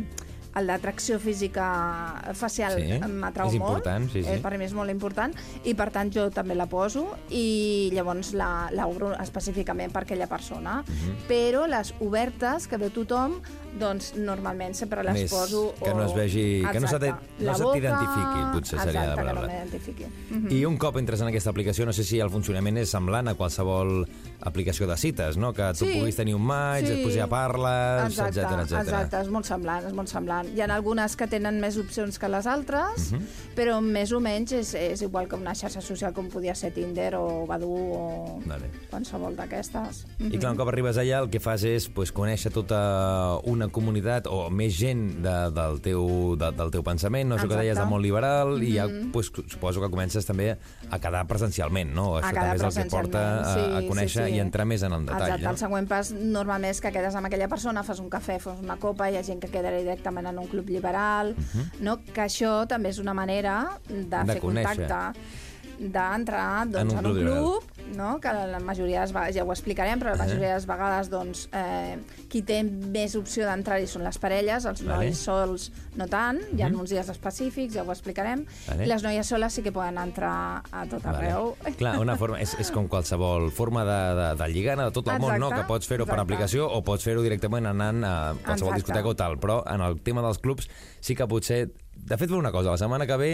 [0.54, 3.06] el d'atracció física facial Mhm.
[3.06, 3.86] Sí, m'atrau és molt.
[4.12, 4.28] sí, sí.
[4.28, 5.32] Eh, per mi és molt important
[5.64, 10.26] i per tant jo també la poso i llavors la, la obro específicament per aquella
[10.26, 10.82] persona.
[10.86, 11.16] Mhm.
[11.26, 13.40] Però les obertes que veu tothom
[13.80, 15.72] doncs normalment sempre les Més poso...
[15.82, 17.14] que no es vegi- que no se Exacte.
[17.38, 19.40] t'id- no se t'identifiqui, potser seria la exacte, que paraula.
[19.40, 20.54] no m'identifiqui.
[20.54, 23.34] I un cop entres en aquesta aplicació, no sé si el funcionament és semblant a
[23.34, 24.06] qualsevol
[24.44, 25.52] aplicació de cites, no?
[25.52, 25.98] Que tu Sí.
[25.98, 26.92] puguis tenir un maig, Sí.
[26.92, 28.82] després ja parles, etcètera, etcètera.
[28.82, 30.48] exacte, és molt semblant, és molt semblant.
[30.56, 33.26] Hi ha algunes que tenen més opcions que les altres, Mhm.
[33.56, 37.14] però més o menys és, és igual que una xarxa social com podia ser Tinder
[37.16, 38.70] o Badoo o Vale.
[38.90, 40.06] qualsevol d'aquestes.
[40.18, 44.26] I clar, un cop arribes allà, el que fas és pues, conèixer tota una comunitat
[44.26, 47.36] o més gent de, del, teu, de, del teu pensament, no?
[47.36, 50.56] Això que deies de molt liberal, i ja pues, suposo que comences també
[50.90, 52.18] a quedar presencialment, no?
[52.18, 54.31] Això també és el que porta a, presencialment, a sí, conèixer sí, sí.
[54.34, 55.28] I entrar més en el detall.
[55.28, 55.52] Exacte, no?
[55.54, 58.78] el següent pas normalment és que quedes amb aquella persona, fas un cafè, fas una
[58.82, 61.34] copa, hi ha gent que queda directament en un club liberal,
[61.80, 61.98] no?
[62.02, 64.04] que això també és una manera de.
[64.12, 64.86] De fer conèixer.
[64.86, 65.50] contacte
[65.90, 68.20] d'entrar doncs, En un en un club club, no?
[68.20, 71.44] que la majoria de vegades, ja ho explicarem, però la majoria de les vegades doncs,
[71.52, 71.98] eh,
[72.30, 75.10] qui té més opció d'entrar-hi són les parelles, els Vale.
[75.10, 75.68] nois sols
[75.98, 78.86] no tant, hi ha uns dies específics, ja ho explicarem, Vale.
[78.86, 81.54] i les noies soles sí que poden entrar a tot arreu.
[81.78, 85.20] Clar, una forma, és, és com qualsevol forma de, de, de lligana de tot el
[85.20, 85.50] món, no?
[85.50, 86.28] Exacte, que pots fer-ho per exacte.
[86.28, 88.80] aplicació o pots fer-ho directament anant a qualsevol Exacte.
[88.80, 91.66] discoteca o tal, però en el tema dels clubs sí que potser...
[91.96, 93.32] De fet, fer una cosa, la setmana que ve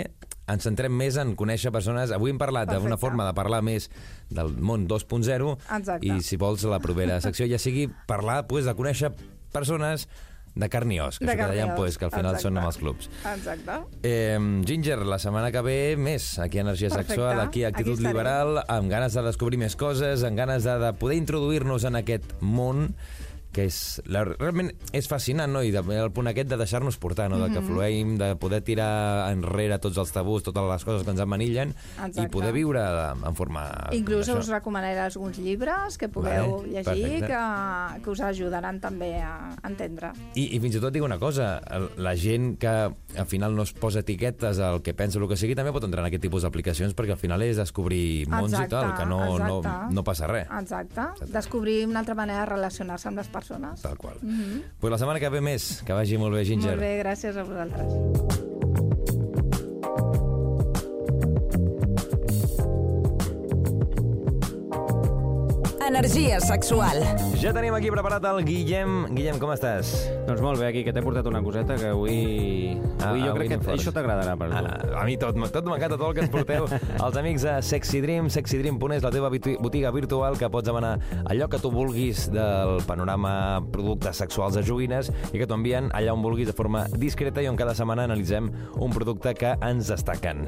[0.48, 2.12] ens centrem més en conèixer persones.
[2.14, 3.90] Avui hem parlat d'una forma de parlar més
[4.32, 6.06] del món 2.0 Exacte.
[6.06, 9.12] i si vols la propera secció ja sigui parlar pues, de conèixer
[9.52, 10.08] persones
[10.58, 12.48] de carn i os, que De això que dèiem pues, que al final exacte.
[12.48, 13.10] són amb els clubs.
[13.30, 13.76] Exacte.
[14.02, 17.14] Eh, Ginger, la setmana que ve més aquí a Energia Perfecte.
[17.14, 18.06] Sexual, aquí a Actitud Aquí.
[18.08, 22.34] Liberal, amb ganes de descobrir més coses, amb ganes de, de poder introduir-nos en aquest
[22.40, 22.88] món
[23.58, 25.64] que és, la, realment és fascinant, no?
[25.66, 27.40] I de, el punt aquest de deixar-nos portar, no?
[27.42, 27.54] De Mhm.
[27.58, 31.74] que fluïm, de poder tirar enrere tots els tabús, totes les coses que ens emmanillen
[31.96, 32.22] Exacte.
[32.22, 32.80] i poder viure
[33.18, 33.66] en forma...
[33.92, 37.26] Inclús us recomanaré alguns llibres que pugueu Vale, llegir perfecte.
[37.26, 40.12] que, que us ajudaran també a entendre.
[40.36, 41.60] I, I fins i tot dic una cosa,
[41.96, 45.36] la gent que al final no es posa etiquetes al que pensa o el que
[45.40, 48.68] sigui, també pot entrar en aquest tipus d'aplicacions perquè al final és descobrir mons i
[48.68, 49.94] tal, que no, no, exacte.
[49.96, 50.46] no passa res.
[50.60, 51.08] Exacte.
[51.32, 53.47] Descobrir una altra manera de relacionar-se amb les persones.
[53.82, 54.16] Tal qual.
[54.22, 54.62] Mm -hmm.
[54.80, 55.82] pues la setmana que ve més.
[55.84, 56.76] Que vagi molt bé, Ginger.
[56.76, 58.48] Molt bé, gràcies a vosaltres.
[65.88, 67.00] Energia sexual.
[67.40, 69.06] Ja tenim aquí preparat el Guillem.
[69.16, 69.94] Guillem, com estàs?
[70.26, 72.76] Doncs molt bé, aquí que t'he portat una coseta que avui...
[72.98, 74.56] Ah, avui jo avui crec que això t'agradarà per tu.
[74.58, 76.66] Ah, a mi tot, tot m'encanta, tot el que ens porteu.
[77.04, 80.96] Els amics de Sexy Dream, sexydream.es, la teva botiga virtual que pots demanar
[81.30, 86.14] allò que tu vulguis del panorama productes sexuals de joguines i que t'ho envien allà
[86.16, 90.46] on vulguis de forma discreta i on cada setmana analitzem un producte que ens destaquen.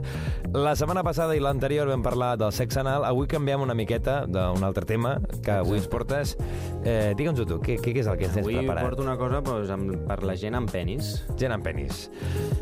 [0.56, 4.64] La setmana passada i l'anterior vam parlar del sexe anal, avui canviem una miqueta d'un
[4.66, 6.36] altre tema que avui ens portes.
[6.84, 8.86] Eh, Digue'ns-ho tu, què, què és el que ens tens Avui preparat?
[8.88, 11.12] porto una cosa doncs, amb, per la gent amb penis.
[11.38, 12.08] Gent amb penis.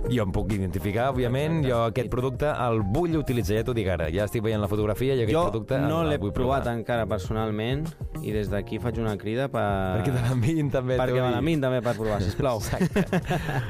[0.09, 1.63] Jo em puc identificar, òbviament.
[1.67, 4.09] Jo aquest producte el vull utilitzar, ja t'ho dic ara.
[4.15, 6.75] Ja estic veient la fotografia i aquest Jo producte no el l'he provat provar.
[6.79, 7.87] encara personalment
[8.23, 9.63] i des d'aquí faig una crida per...
[10.01, 10.97] Perquè te l'enviïn també.
[10.99, 12.61] Perquè me l'enviïn també per provar, sisplau.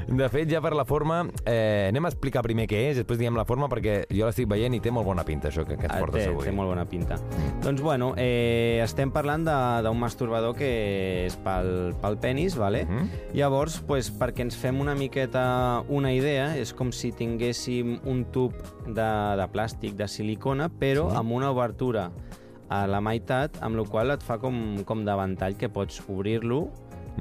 [0.08, 3.36] De fet, ja per la forma, eh, anem a explicar primer què és, després diem
[3.36, 5.94] la forma, perquè jo l'estic veient i té molt bona pinta, això que, que ens
[5.96, 6.44] Ah, portes té, avui.
[6.46, 7.18] té molt bona pinta.
[7.64, 10.70] Doncs bueno, eh, estem parlant d'un masturbador que
[11.26, 12.84] és pel, pel penis, vale?
[12.86, 13.08] Mhm.
[13.34, 18.54] Llavors, pues, perquè ens fem una miqueta una idea, és com si tinguéssim un tub
[18.86, 19.08] de,
[19.40, 21.16] de plàstic, de silicona, però Sí.
[21.20, 22.08] amb una obertura
[22.68, 26.66] a la meitat, amb la qual et fa com, com de ventall que pots obrir-lo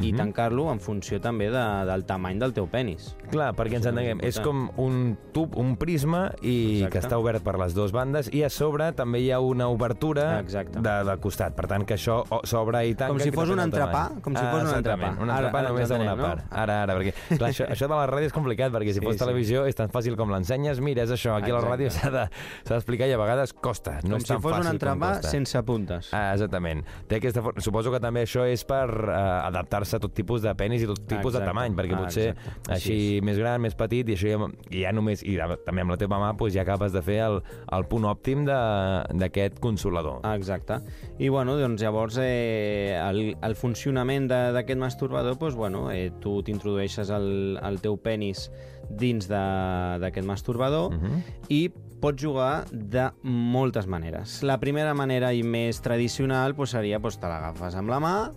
[0.02, 0.18] i Mhm.
[0.18, 3.16] tancar-lo en funció també de, del tamany del teu penis.
[3.32, 6.92] Clar, perquè ens entenguem, és com un tub, un prisma, i Exacte.
[6.92, 10.40] que està obert per les dues bandes, i a sobre també hi ha una obertura
[10.40, 10.80] Exacte.
[10.80, 11.56] de, de costat.
[11.56, 13.14] Per tant, que això s'obre i tanca...
[13.14, 13.72] Com si fos un tamany.
[13.72, 15.24] entrepà, com si fos un exactament, entrepà.
[15.24, 16.24] Un entrepà ara només d'una no?
[16.24, 16.46] part.
[16.52, 19.14] Ara, ara, perquè clar, això, això de la ràdio és complicat, perquè si Sí, fos
[19.16, 19.20] sí.
[19.20, 21.72] televisió és tan fàcil com l'ensenyes, mira, és això, aquí a la Exacte.
[21.78, 22.30] ràdio s'ha de-
[22.68, 24.00] d'explicar i a vegades costa.
[24.04, 26.10] No com és si tan fos un entrepà sense puntes.
[26.14, 26.84] Ah, exactament.
[27.08, 27.42] Té aquesta.
[27.58, 31.00] Suposo que també això és per uh, adaptar-se a tot tipus de penis i tot
[31.08, 31.46] tipus de Exacte.
[31.46, 32.72] tamany, perquè Ah, potser exacte.
[32.72, 34.48] així, Així més gran, més petit, i això ja,
[34.82, 37.42] ja només, i de- també amb la teva mà doncs ja acabes de fer el,
[37.72, 40.20] el punt òptim de- d'aquest consolador.
[40.24, 40.80] Ah, Exacte.
[41.20, 46.42] I bueno, doncs llavors eh, el, el funcionament de- d'aquest masturbador, doncs, bueno, eh, tu
[46.44, 48.52] t'introdueixes el, el teu penis
[48.90, 51.22] dins de- d'aquest masturbador Uh -huh.
[51.50, 51.70] i
[52.00, 54.44] pots jugar de moltes maneres.
[54.44, 58.32] La primera manera i més tradicional doncs, seria doncs, te l'agafes amb la mà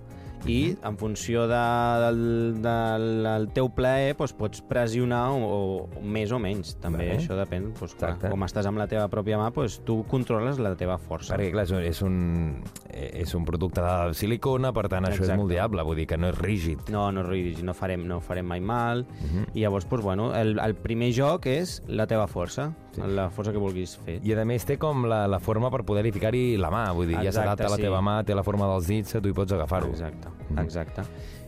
[0.47, 1.61] i en funció de,
[2.05, 6.77] del, del, del teu plaer doncs, pots pressionar o, o més o menys.
[6.81, 7.19] També Vale.
[7.21, 7.71] això depèn.
[7.75, 8.31] Doncs, clar, Exacte.
[8.33, 11.35] com estàs amb la teva pròpia mà, doncs, tu controles la teva força.
[11.37, 12.65] Perquè, clar, és un- és un...
[12.91, 15.41] és producte de silicona, per tant, això és Exacte.
[15.41, 16.89] moldeable, vull dir que no és rígid.
[16.91, 19.07] No, no rígid, no farem, no farem mai mal.
[19.21, 19.47] Mhm.
[19.55, 22.71] I llavors, doncs, bueno, el, el primer joc és la teva força,
[23.03, 23.09] Sí.
[23.11, 23.17] sí.
[23.17, 24.21] la força que vulguis fer.
[24.23, 27.17] I a més té com la, la forma per poder-hi ficar-hi la mà, vull dir,
[27.17, 27.83] ja Exacte, s'adapta a la sí.
[27.89, 29.91] teva mà, té la forma dels dits, tu hi pots agafar-ho.
[29.91, 30.59] Exacte, Mhm.
[30.65, 31.03] exacte.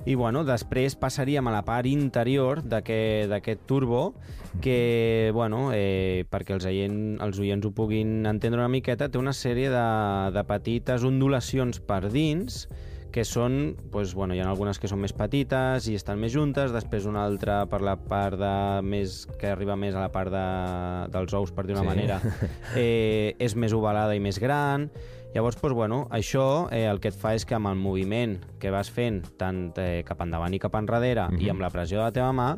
[0.05, 4.15] I bueno, després passaríem a la part interior d'aquest d'aquest turbo,
[4.61, 9.33] que, bueno, eh, perquè els, oient, els oients ho puguin entendre una miqueta, té una
[9.33, 9.85] sèrie de,
[10.35, 12.67] de petites ondulacions per dins,
[13.13, 16.73] que són, doncs, bueno, hi ha algunes que són més petites i estan més juntes,
[16.73, 20.45] després una altra per la part de més, que arriba més a la part de,
[21.13, 21.91] dels ous, per dir una Sí.
[21.93, 22.21] manera,
[22.77, 24.89] eh, és més ovalada i més gran.
[25.35, 28.71] Llavors, doncs, bueno, això eh, el que et fa és que amb el moviment que
[28.71, 31.41] vas fent tant eh, cap endavant i cap enrere Mhm.
[31.41, 32.51] i amb la pressió de la teva mà,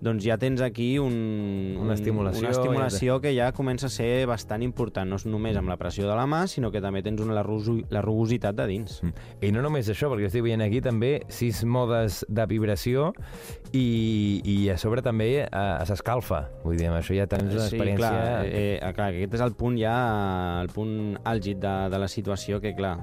[0.00, 4.62] doncs ja tens aquí un, Una estimulació, una estimulació que ja comença a ser bastant
[4.62, 7.34] important, no és només amb la pressió de la mà, sinó que també tens una,
[7.34, 7.42] la,
[7.90, 9.00] la rugositat de dins.
[9.02, 9.12] Mm.
[9.42, 13.12] I no només això, perquè estic veient aquí també sis modes de vibració
[13.72, 16.44] i, i a sobre també eh, s'escalfa.
[16.62, 18.08] Vull dir, això ja tens una Sí, experiència...
[18.08, 19.96] clar, eh, eh, clar, aquest és el punt ja,
[20.62, 22.96] el punt àlgid de, de la situació, que clar,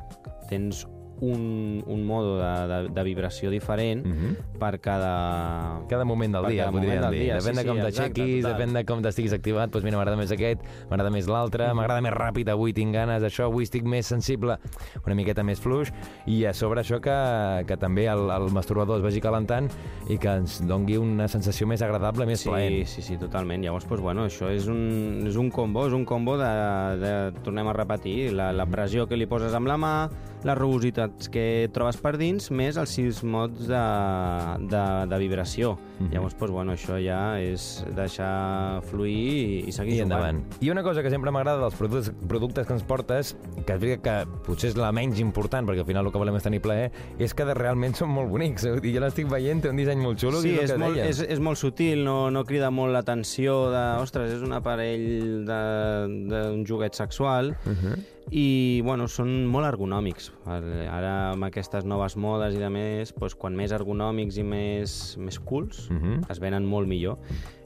[0.52, 0.84] tens
[1.22, 4.36] un, un mode de, de, de vibració diferent Mhm.
[4.60, 5.80] per cada...
[5.90, 7.20] Cada moment del dia, podríem moment del dir.
[7.26, 9.70] dia, Depèn sí, de sí, com exacte, t'aixequis, depèn de com t'estiguis activat.
[9.72, 13.46] Doncs mira, m'agrada més aquest, m'agrada més l'altre, m'agrada més ràpid, avui tinc ganes d'això,
[13.50, 14.58] avui estic més sensible,
[15.06, 15.92] una miqueta més fluix,
[16.28, 17.16] i a sobre això que,
[17.68, 19.70] que també el, el masturbador es vagi calentant
[20.10, 22.86] i que ens dongui una sensació més agradable, més Sí, plaent.
[22.88, 23.64] sí, sí, totalment.
[23.64, 26.52] Llavors, doncs, bueno, això és un, és un combo, és un combo de,
[27.02, 29.94] de tornem a repetir, la, la pressió que li poses amb la mà,
[30.46, 33.80] les rugositats que trobes per dins, més els sis mots de,
[34.70, 35.72] de, de vibració.
[36.00, 36.12] Mhm.
[36.14, 40.12] Llavors, doncs, bueno, això ja és deixar fluir i, i seguir I jugant.
[40.12, 40.42] endavant.
[40.62, 43.34] I una cosa que sempre m'agrada dels productes, productes que ens portes,
[43.66, 46.36] que és veritat que potser és la menys important, perquè al final el que volem
[46.38, 48.66] és tenir plaer, és que realment són molt bonics.
[48.66, 51.22] I jo l'estic veient, té un disseny molt xulo, Sí, és és que molt, és,
[51.22, 56.66] és molt sutil, no, no crida molt l'atenció de, ostres, és un aparell de- d'un
[56.68, 57.96] joguet sexual, Uh -huh.
[58.32, 60.32] I bueno, són molt ergonòmics.
[60.50, 65.38] Ara amb aquestes noves modes i de més, doncs, quan més ergonòmics i més, més
[65.40, 66.26] cools, Mhm.
[66.30, 67.18] es venen molt millor.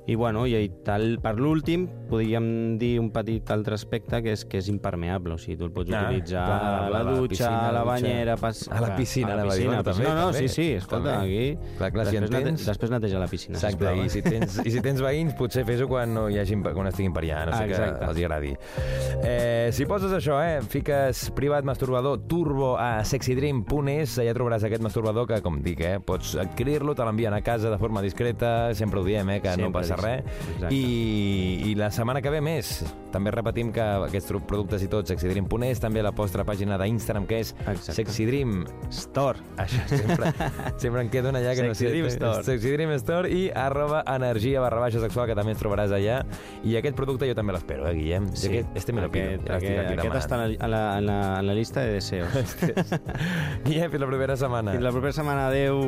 [0.09, 4.41] I, bueno, i, i tal, per l'últim, podríem dir un petit altre aspecte, que és
[4.49, 7.27] que és impermeable, o sigui, tu el pots Ah, utilitzar clar, a la, la dutxa,
[7.29, 8.37] piscina, a la a la banyera...
[8.41, 10.47] Pas, A la piscina, a la anava a dir, piscina, bueno, també, No, no, també,
[10.47, 11.27] sí, sí, escolta, també.
[11.59, 11.75] aquí...
[11.77, 14.09] Clar, clar, si en després, tens- després neteja la piscina, Exacte, sisplau, i eh?
[14.15, 17.23] si, tens, i si tens veïns, potser fes-ho quan no hi hagi, quan estiguin per
[17.27, 17.99] allà, no sé Exacte.
[17.99, 18.53] que els agradi.
[19.23, 25.27] Eh, si poses això, eh, fiques privat masturbador turbo a sexydream.es, allà trobaràs aquest masturbador
[25.29, 29.05] que, com dic, eh, pots adquirir-lo, te l'envien a casa de forma discreta, sempre ho
[29.05, 30.25] diem, eh, que no Sempre passa dic, res.
[30.55, 30.73] exacte.
[30.75, 32.83] I, I la setmana que ve més.
[33.09, 37.55] També repetim que aquests productes i tot, sexydream.es, també la vostra pàgina d'Instagram, que és
[37.65, 37.95] Exacte.
[37.97, 39.39] sexydream Store.
[39.57, 40.33] això sempre,
[40.81, 41.87] sempre em quedo allà que no sé.
[41.89, 42.43] Sexy Dream Store.
[42.43, 46.21] Sexy Dream Store i arroba energia barra baixa sexual, que també ens trobaràs allà.
[46.63, 48.29] I aquest producte jo també l'espero, eh, Guillem?
[48.35, 49.25] Sí, aquest, este me lo pido.
[49.39, 52.29] aquest, aquest, aquí aquest està a la, a la, a la, la llista de deseos.
[53.65, 54.71] Guillem, fins la propera setmana.
[54.77, 55.81] Fins la propera setmana, adeu.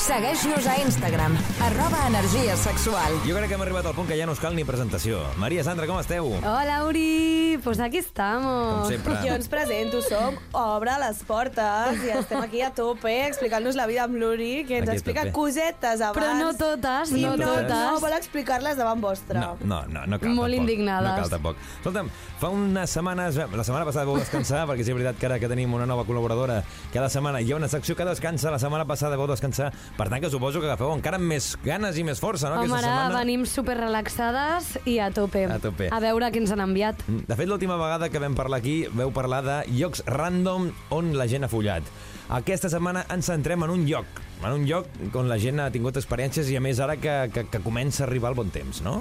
[0.00, 3.12] Segueix-nos a Instagram, arroba energia sexual.
[3.26, 5.18] Jo crec que hem arribat al punt que ja no us cal ni presentació.
[5.38, 6.30] Maria Sandra, com esteu?
[6.40, 7.58] Hola, Uri!
[7.62, 8.80] Pues aquí estamos.
[8.80, 9.18] Com sempre.
[9.20, 14.06] Jo ens presento, som Obre les portes i estem aquí a tope explicant-nos la vida
[14.06, 15.34] amb l'Uri, que ens Aquí explica tope.
[15.36, 16.16] cosetes abans.
[16.16, 17.68] Però no totes, no no, totes.
[17.76, 19.36] no vol explicar-les davant vostre.
[19.38, 20.60] No, no, no, no cal Molt tampoc.
[20.62, 21.10] indignades.
[21.10, 21.60] No cal tampoc.
[21.82, 22.10] Escolta'm,
[22.40, 25.52] fa unes setmanes, la setmana passada vau descansar, perquè sí, és veritat que ara que
[25.52, 26.62] tenim una nova col·laboradora
[26.94, 30.22] cada setmana hi ha una secció que descansa, la setmana passada vau descansar, per tant
[30.22, 33.18] que suposo que agafeu encara amb més ganes i més força, no, Home, ara setmana?
[33.18, 35.44] venim super relaxades i a tope.
[35.50, 35.90] A tope.
[35.92, 37.02] A veure què ens han enviat.
[37.08, 41.26] De fet, l'última vegada que vam parlar aquí, veu parlar de llocs random on la
[41.30, 41.86] gent ha follat.
[42.30, 44.06] Aquesta setmana ens centrem en un lloc,
[44.44, 44.86] en un lloc
[45.18, 48.06] on la gent ha tingut experiències i a més ara que, que, que comença a
[48.06, 49.00] arribar el bon temps, no?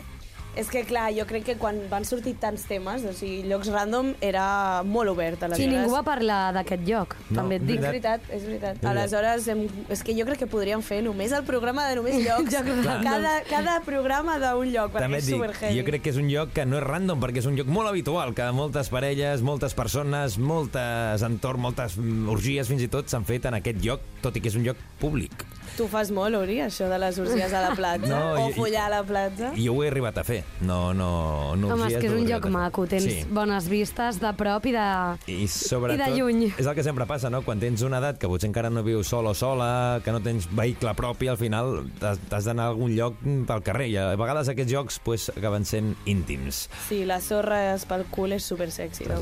[0.58, 4.10] És que, clar, jo crec que quan van sortir tants temes, o sigui, llocs random,
[4.26, 5.44] era molt obert.
[5.56, 7.78] Sí, ningú va parlar d'aquest lloc, No, també et dic.
[7.80, 8.80] És veritat, és veritat.
[8.82, 8.90] veritat.
[8.92, 9.62] Aleshores, hem...
[9.94, 12.50] és que jo crec que podríem fer només el programa de només llocs.
[12.60, 15.78] Llocs cada, cada programa d'un lloc, perquè També és dic, superheavy.
[15.80, 17.92] jo crec que és un lloc que no és random, perquè és un lloc molt
[17.94, 21.96] habitual, que moltes parelles, moltes persones, moltes entorn, moltes
[22.28, 24.82] orgies fins i tot s'han fet en aquest lloc, tot i que és un lloc
[25.00, 25.46] públic.
[25.80, 28.10] Tu fas molt, Uri, això de les orgies a la platja?
[28.12, 29.54] No, o follar a la platja?
[29.56, 30.42] Jo ho he arribat a fer.
[30.60, 33.22] No, no, no Home, és que és un lloc maco, tens Sí.
[33.32, 34.88] bones vistes de prop i de...
[35.32, 36.42] I sobretot, I de lluny.
[36.52, 37.40] és el que sempre passa, no?
[37.48, 40.50] Quan tens una edat que potser encara no vius sol o sola, que no tens
[40.52, 43.88] vehicle propi, al final t'has d'anar a algun lloc pel carrer.
[43.94, 46.66] I a vegades aquests jocs pues, acaben sent íntims.
[46.90, 49.08] Sí, la sorra és pel cul, és super sexy.
[49.08, 49.22] No?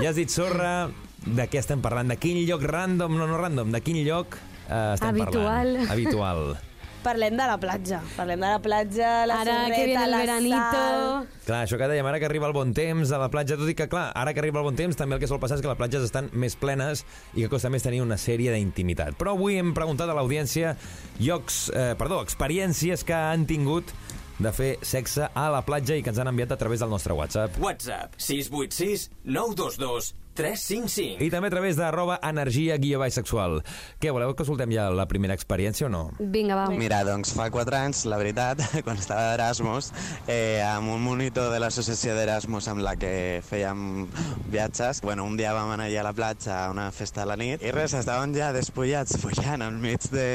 [0.00, 0.88] Ja has dit, sorra,
[1.26, 2.08] de què estem parlant?
[2.08, 5.44] De quin lloc random, no, no random, de quin lloc eh, estem Habitual.
[5.76, 5.90] parlant?
[5.90, 6.56] Habitual.
[7.06, 8.00] Parlem de la platja.
[8.16, 10.56] Parlem de la platja, la Ara sorreta, que viene el la veranito...
[10.72, 11.28] sal...
[11.46, 13.76] Clar, això que dèiem, ara que arriba el bon temps a la platja, tot i
[13.78, 15.70] que, clar, ara que arriba el bon temps, també el que sol passar és que
[15.70, 17.04] les platges estan més plenes
[17.38, 19.14] i que costa més tenir una sèrie d'intimitat.
[19.20, 20.74] Però avui hem preguntat a l'audiència
[21.22, 23.94] llocs, eh, perdó, experiències que han tingut
[24.42, 27.14] de fer sexe a la platja i que ens han enviat a través del nostre
[27.14, 27.54] WhatsApp.
[27.62, 31.24] WhatsApp 686 922 355.
[31.24, 33.62] I també a través de arroba energia guia baix sexual.
[34.02, 36.02] Què, voleu que escoltem ja la primera experiència o no?
[36.20, 36.66] Vinga, va.
[36.76, 39.90] Mira, doncs fa 4 anys, la veritat, quan estava d'Erasmus,
[40.28, 44.06] eh, amb un monitor de l'associació d'Erasmus amb la que fèiem
[44.52, 47.38] viatges, bueno, un dia vam anar allà a la platja a una festa a la
[47.40, 50.28] nit i res, estàvem ja despullats follant enmig de,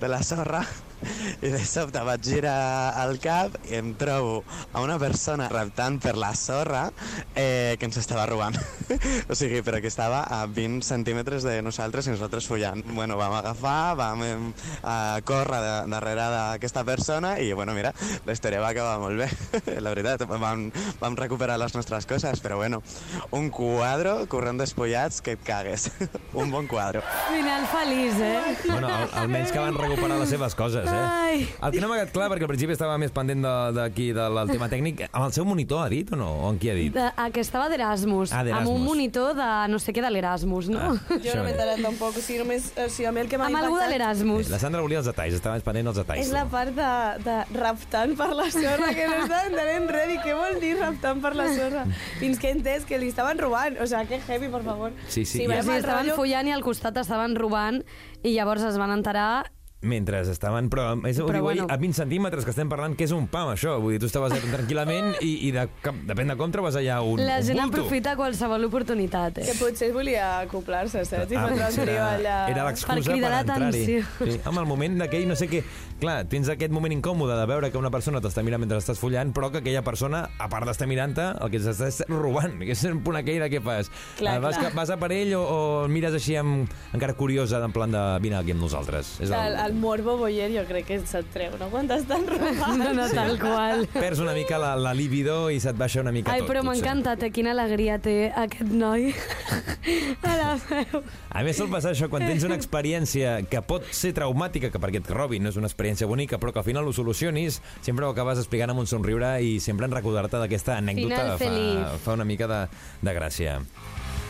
[0.00, 0.64] de la sorra
[1.44, 6.16] i de sobte vaig girar el cap i em trobo a una persona reptant per
[6.18, 6.88] la sorra
[7.34, 8.56] eh, que ens estava robant.
[9.30, 12.82] o sigui, però que estava a 20 centímetres de nosaltres i nosaltres follant.
[12.94, 14.24] Bueno, vam agafar, vam
[14.82, 17.92] a córrer de, darrere d'aquesta persona i, bueno, mira,
[18.26, 19.28] la història va acabar molt bé,
[19.84, 20.26] la veritat.
[20.28, 20.68] Vam,
[21.00, 22.82] vam recuperar les nostres coses, però, bueno,
[23.34, 25.88] un quadro corrent despullats que et cagues.
[26.34, 27.02] un bon quadro.
[27.28, 28.56] Final feliç, eh?
[28.68, 31.04] Bueno, al, almenys que van recuperar les seves coses, eh?
[31.28, 31.48] Ai.
[31.62, 34.24] El que no m'ha quedat clar, perquè al principi estava més pendent de- d'aquí, de,
[34.38, 36.28] del tema tècnic, amb el seu monitor ha dit o no?
[36.46, 36.92] O en qui ha dit?
[36.94, 38.68] De, a que estava d'Erasmus, Ah, d'Erasmus.
[38.68, 40.78] amb un monitor de no sé què de l'Erasmus, no?
[40.80, 41.18] Ah.
[41.24, 43.46] Jo no m'he enterat tampoc, o sigui, només, o sigui, a mi el que m'ha
[43.50, 44.48] amb algú de impactat l'Erasmus.
[44.50, 46.20] La Sandra volia els detalls, estava més pendent dels detalls.
[46.26, 46.90] és la part de,
[47.28, 51.20] de raptant per la sorra, que no estava entenent res, i què vol dir raptant
[51.22, 51.84] per la sorra?
[52.18, 54.92] Fins que he entès que li estaven robant, o sigui, que heavy, per favor.
[55.08, 57.82] Sí, sí, O sigui, mal estaven rotllo, follant i al costat estaven robant
[58.22, 60.66] i llavors es van enterar Mentre estaven...
[60.72, 61.66] Però, és, Però bueno.
[61.70, 63.76] a 20 centímetres que estem parlant, que és un pam, això.
[63.78, 67.20] Vull dir, tu estaves tranquil·lament i, i de, cap, depèn de com trobes allà un,
[67.22, 67.84] la un gent bulto.
[67.84, 69.58] aprofita qualsevol oportunitat, Que eh?
[69.60, 71.30] potser volia acoplar-se, saps?
[71.30, 72.36] I Ah, un potser era, allà...
[72.50, 73.84] era Per l'excusa per, cridar entrar-hi.
[74.18, 75.62] Sí, amb el moment d'aquell, no sé què...
[75.98, 79.32] Clar, tens aquest moment incòmode de veure que una persona t'està mirant mentre estàs follant,
[79.34, 82.58] però que aquella persona, a part d'estar mirant-te, el que s'està és robant.
[82.62, 83.90] Que és un punt aquell de què fas.
[84.18, 84.70] Clar, Eh, vas, clar.
[84.78, 88.38] vas a per ell o, o mires així amb, encara curiosa, en plan de vine
[88.38, 89.16] aquí amb nosaltres.
[89.26, 91.68] És El, el morbo boyer jo crec que se't treu, no?
[91.72, 92.78] Quan t'estan robant.
[92.78, 93.86] No, no, tal qual.
[93.92, 96.50] Perds una mica la, la libido i se't baixa una mica Ai, tot.
[96.50, 97.30] però encantat, eh?
[97.34, 99.10] Quina alegria té aquest noi
[100.22, 101.02] a la veu.
[101.30, 105.02] A més, sol passar això quan tens una experiència que pot ser traumàtica, que perquè
[105.02, 108.12] et robin no és una experiència bonica, però que al final ho solucionis, sempre ho
[108.14, 112.26] acabes explicant amb un somriure i sempre en recordar-te d'aquesta anècdota Final fa, fa una
[112.28, 112.62] mica de,
[113.02, 113.58] de gràcia.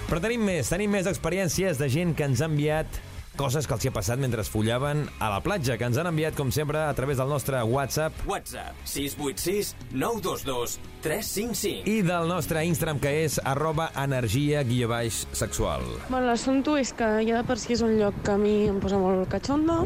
[0.08, 3.00] Però tenim més, tenim més experiències de gent que ens ha enviat
[3.38, 6.10] coses que els hi ha passat mentre es follaven a la platja, que ens han
[6.10, 10.74] enviat, com sempre, a través del nostre WhatsApp WhatsApp 686 922
[11.04, 11.86] 355.
[11.86, 15.86] i del nostre Instagram, que és arroba energia guia baix sexual.
[16.08, 18.82] Bueno, l'assumpte és que ja de per si és un lloc que a mi em
[18.82, 19.84] posa molt catxonda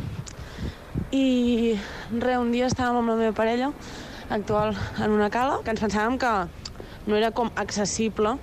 [1.12, 1.77] i
[2.17, 3.73] res, un dia estàvem amb la meva parella
[4.33, 6.33] actual en una cala que ens pensàvem que
[7.07, 8.38] no era com accessible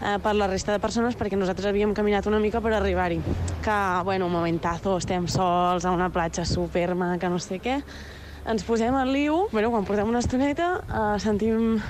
[0.00, 3.20] eh, per la resta de persones perquè nosaltres havíem caminat una mica per arribar-hi.
[3.64, 7.80] Que, bueno, un momentazo, estem sols a una platja superma, que no sé què.
[8.50, 11.80] Ens posem al liu, bueno, quan portem una estoneta eh, sentim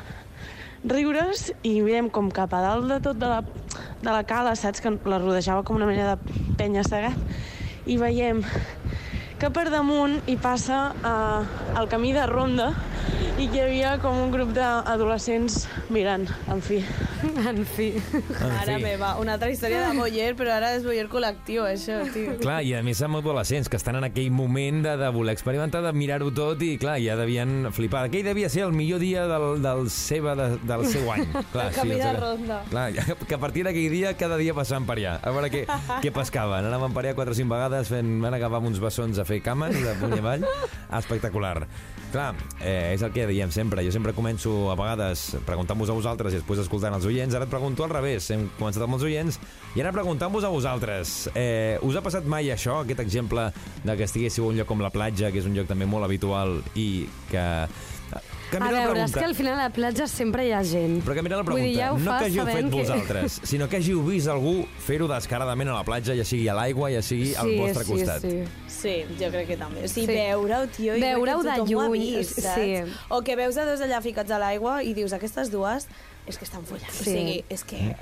[0.84, 3.42] riures i mirem com cap a dalt de tot de la,
[4.00, 4.80] de la cala, saps?
[4.80, 7.16] Que la rodejava com una mena de penya segat.
[7.86, 8.42] I veiem
[9.40, 12.74] que per damunt hi passa eh, el camí de ronda
[13.40, 16.82] i que hi havia com un grup d'adolescents mirant, en fi.
[17.40, 17.86] En fi.
[18.12, 18.82] En Ara fi.
[18.82, 22.34] meva, una altra història de boyer, però ara és boyer col·lectiu, això, tio.
[22.42, 25.80] Clar, i a més amb adolescents que estan en aquell moment de, de voler experimentar,
[25.86, 28.04] de mirar-ho tot i clar, ja devien flipar.
[28.10, 31.24] Aquell devia ser el millor dia del, del, seva, de, del seu any.
[31.54, 32.60] Clar, El camí el de ronda.
[32.68, 32.86] Clar,
[33.28, 35.16] que a partir d'aquell dia cada dia passaven per allà.
[35.24, 35.64] A veure què,
[36.04, 36.68] què pescaven.
[36.68, 39.40] Anàvem per allà 4 o 5 vegades, fent, van acabar amb uns bessons a fer
[39.44, 40.46] cames de puny avall.
[41.00, 41.66] Espectacular.
[42.10, 43.84] Clar, eh, és el que diem sempre.
[43.86, 47.36] Jo sempre començo a vegades preguntant-vos a vosaltres i després escoltant els oients.
[47.38, 48.26] Ara et pregunto al revés.
[48.34, 49.38] Hem començat amb els oients
[49.76, 51.30] i ara preguntant-vos a vosaltres.
[51.38, 53.46] Eh, us ha passat mai això, aquest exemple
[53.84, 56.08] de que estiguéssiu a un lloc com la platja, que és un lloc també molt
[56.08, 57.46] habitual i que
[58.50, 59.18] canviaré A la veure, és pregunta.
[59.20, 60.98] que al final a la platja sempre hi ha gent.
[61.04, 61.80] Però canviaré la Vull dir, pregunta.
[61.80, 65.70] ja ho no que hàgiu fet que- vosaltres, sinó que hàgiu vist algú fer-ho descaradament
[65.70, 68.20] a la platja, ja sigui a l'aigua, ja sigui al vostre costat.
[68.22, 68.44] Sí,
[68.80, 69.84] Sí, jo crec que també.
[69.84, 70.12] O sigui, Sí.
[70.14, 72.54] veure-ho, tio, i Veure-ho de tothom ho ha lluny, vist, saps?
[72.54, 72.94] sí.
[73.10, 75.86] O que veus a dos allà ficats a l'aigua i dius, aquestes dues
[76.26, 76.90] és que estan follant.
[76.90, 77.00] Sí.
[77.00, 77.94] O sigui, és que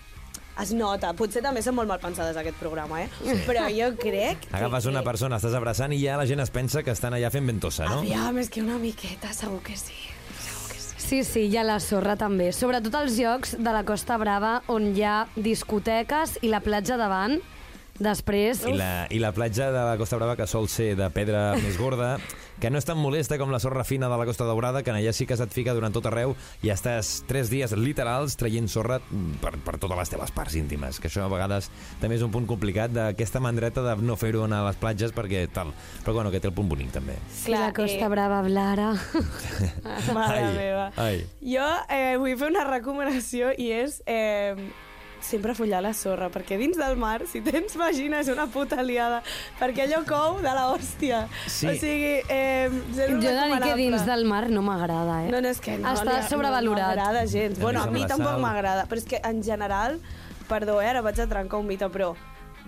[0.61, 1.13] es nota.
[1.15, 3.09] Potser també són molt mal pensades, aquest programa, eh?
[3.47, 4.57] Però jo crec que...
[4.57, 7.47] Agafes una persona, estàs abraçant i ja la gent es pensa que estan allà fent
[7.47, 7.99] ventosa, no?
[8.01, 9.95] Aviam, és que una miqueta, segur que sí.
[11.09, 12.51] Sí, sí, hi ha la sorra també.
[12.53, 17.39] Sobretot als llocs de la Costa Brava on hi ha discoteques i la platja davant.
[17.99, 18.63] Després...
[18.69, 21.79] I la, I la platja de la Costa Brava, que sol ser de pedra més
[21.81, 22.17] gorda,
[22.59, 24.99] que no és tan molesta com la sorra fina de la Costa Daurada, que en
[24.99, 26.35] allà sí que se't fica durant tot arreu
[26.67, 28.99] i estàs tres dies literals traient sorra
[29.43, 31.71] per, per totes les teves parts íntimes, que això a vegades
[32.03, 35.71] també és un punt complicat d'aquesta mandreta de no fer-ho a les platges perquè tal.
[36.05, 37.19] Però bueno, que té el punt bonic també.
[37.35, 38.93] Sí, la Costa Brava, Blara.
[40.17, 40.91] Mare Ai, meva.
[40.97, 41.25] ai.
[41.43, 44.55] Jo eh, vull fer una recomanació i és eh,
[45.21, 49.23] sempre follar la sorra, perquè dins del mar, si tens vagina, és una puta liada,
[49.59, 51.27] perquè allò cou de la hòstia.
[51.47, 51.67] Sí.
[51.69, 55.31] O sigui, eh, zero Jo dir que dins del mar no m'agrada, eh?
[55.31, 56.97] No, no, és que no, Està sobrevalorat.
[56.97, 57.59] No m'agrada gens.
[57.59, 60.01] Bueno, a mi tampoc m'agrada, però és que en general,
[60.49, 62.15] perdó, eh, ara vaig a trencar un mite, però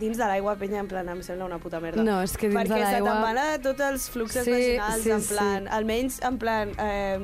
[0.00, 2.02] dins de l'aigua, penya, en plan, em sembla una puta merda.
[2.02, 4.50] No, és que dins Perquè de se l'aigua- te'n van a tots els fluxos Sí,
[4.50, 5.34] vaginals, sí, en sí.
[5.34, 7.18] plan, almenys en plan, eh,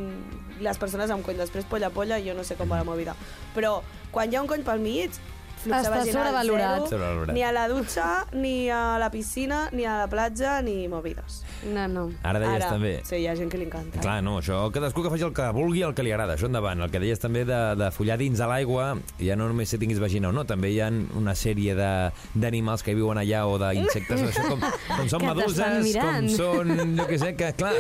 [0.60, 3.16] les persones amb cony, després polla-polla, jo no sé com va la meva vida.
[3.54, 3.80] Però
[4.12, 5.18] quan hi ha un cony pel mig,
[5.66, 6.76] flux Està vaginal sobrevalorat.
[6.76, 7.34] zero, Sobrevalorat.
[7.36, 11.42] ni a la dutxa, ni a la piscina, ni a la platja, ni movides.
[11.66, 12.06] No, no.
[12.22, 13.00] Ara deies també...
[13.04, 14.00] Sí, hi ha gent que li encanta.
[14.00, 16.80] Clar, no, això, cadascú que faci el que vulgui, el que li agrada, això endavant.
[16.86, 19.98] El que deies també de, de follar dins de l'aigua, ja no només si tinguis
[20.02, 24.20] vagina o no, també hi ha una sèrie de- d'animals que viuen allà o d'insectes,
[24.30, 26.28] això com, com són Que t'estan meduses, com mirant.
[26.30, 27.72] són, jo què sé, que clar,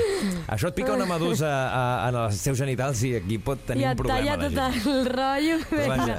[0.48, 3.84] això et pica una medusa a, a, en els seus genitals i aquí pot tenir
[3.84, 4.18] I un et problema.
[4.18, 4.86] talla la tot gent.
[4.96, 5.58] el rotllo.
[5.86, 6.16] Vaja.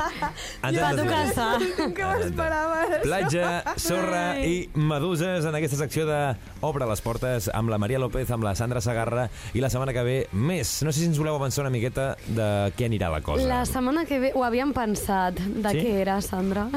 [0.63, 1.47] Ens hem a tu de- casa.
[1.97, 2.95] Que m'esperaves?
[3.03, 3.49] Platja,
[3.79, 6.19] sorra i meduses en aquesta secció de
[6.65, 10.03] Obre les portes amb la Maria López, amb la Sandra Sagarra i la setmana que
[10.05, 10.77] ve més.
[10.85, 13.45] No sé si ens voleu avançar una miqueta de què anirà la cosa.
[13.49, 15.37] La setmana que ve ho havíem pensat.
[15.37, 15.81] De Sí?
[15.83, 16.67] què era, Sandra?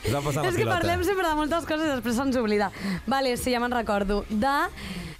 [0.00, 0.78] És que pilota.
[0.78, 2.70] parlem sempre de moltes coses i després se'ns oblida.
[3.06, 4.22] Vale, sí, ja me'n recordo.
[4.30, 4.54] De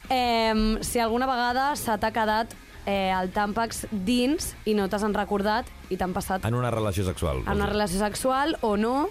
[0.09, 2.55] eh, si alguna vegada se t'ha quedat
[2.87, 7.05] eh, el tàmpax dins i no t'has en recordat i t'han passat En una relació
[7.05, 7.43] sexual.
[7.47, 9.09] en una relació sexual o no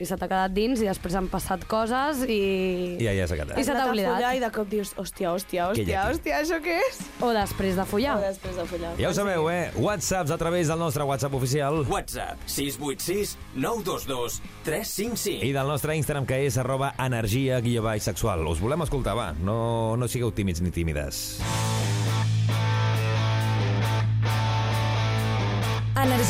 [0.00, 2.96] i se t'ha quedat dins i després han passat coses i...
[2.96, 3.58] I ja s'ha quedat.
[3.60, 4.22] I se t'ha oblidat.
[4.32, 7.02] I de cop dius, hòstia, hòstia, hòstia, hòstia, això què és?
[7.20, 8.14] O després de follar.
[8.16, 8.94] O després de follar.
[8.96, 9.68] Ja ho sabeu, eh?
[9.76, 11.82] Whatsapps a través del nostre WhatsApp oficial.
[11.92, 15.44] WhatsApp 686 922 355.
[15.44, 18.46] I del nostre Instagram, que és arroba energia guió baix sexual.
[18.48, 19.34] Us volem escoltar, va.
[19.36, 21.36] No, no sigueu tímids ni tímides.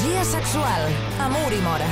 [0.00, 0.82] Energia sexual.
[1.20, 1.86] Amor i mora.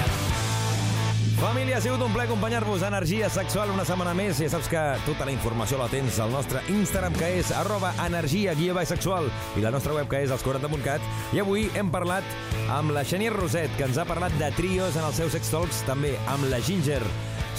[1.37, 4.41] Família, ha sigut un plaer acompanyar-vos a Energia Sexual una setmana més.
[4.41, 8.57] Ja saps que tota la informació la tens al nostre Instagram, que és arroba energia
[8.57, 9.29] guia sexual,
[9.61, 11.05] i la nostra web, que és els40.cat.
[11.37, 12.25] I avui hem parlat
[12.73, 15.85] amb la Xenia Roset, que ens ha parlat de trios en els seus sex talks,
[15.85, 17.05] també amb la Ginger,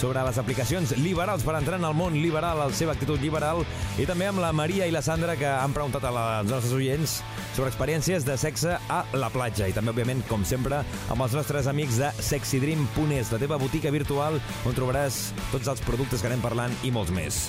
[0.00, 3.60] sobre les aplicacions liberals per entrar en el món liberal, la seva actitud liberal,
[4.00, 7.18] i també amb la Maria i la Sandra, que han preguntat a als nostres oients
[7.52, 9.68] sobre experiències de sexe a la platja.
[9.68, 10.80] I també, òbviament, com sempre,
[11.12, 15.20] amb els nostres amics de sexydream.es, la teva botiga virtual on trobaràs
[15.50, 17.42] tots els productes que anem parlant i molts més.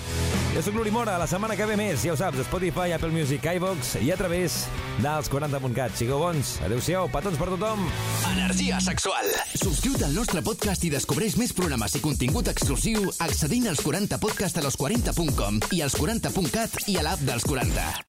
[0.51, 3.47] Jo sóc l'Uri Mora, la setmana que ve més, ja ho saps, Spotify, Apple Music,
[3.55, 4.65] iVox i a través
[4.99, 5.95] dels 40.cat.
[5.95, 7.87] Sigueu bons, adeu-siau, petons per tothom.
[8.33, 9.31] Energia sexual.
[9.55, 14.57] Subscriu't al nostre podcast i descobreix més programes i contingut exclusiu accedint als 40 podcast
[14.57, 18.07] a los40.com i als 40.cat i a l'app dels 40.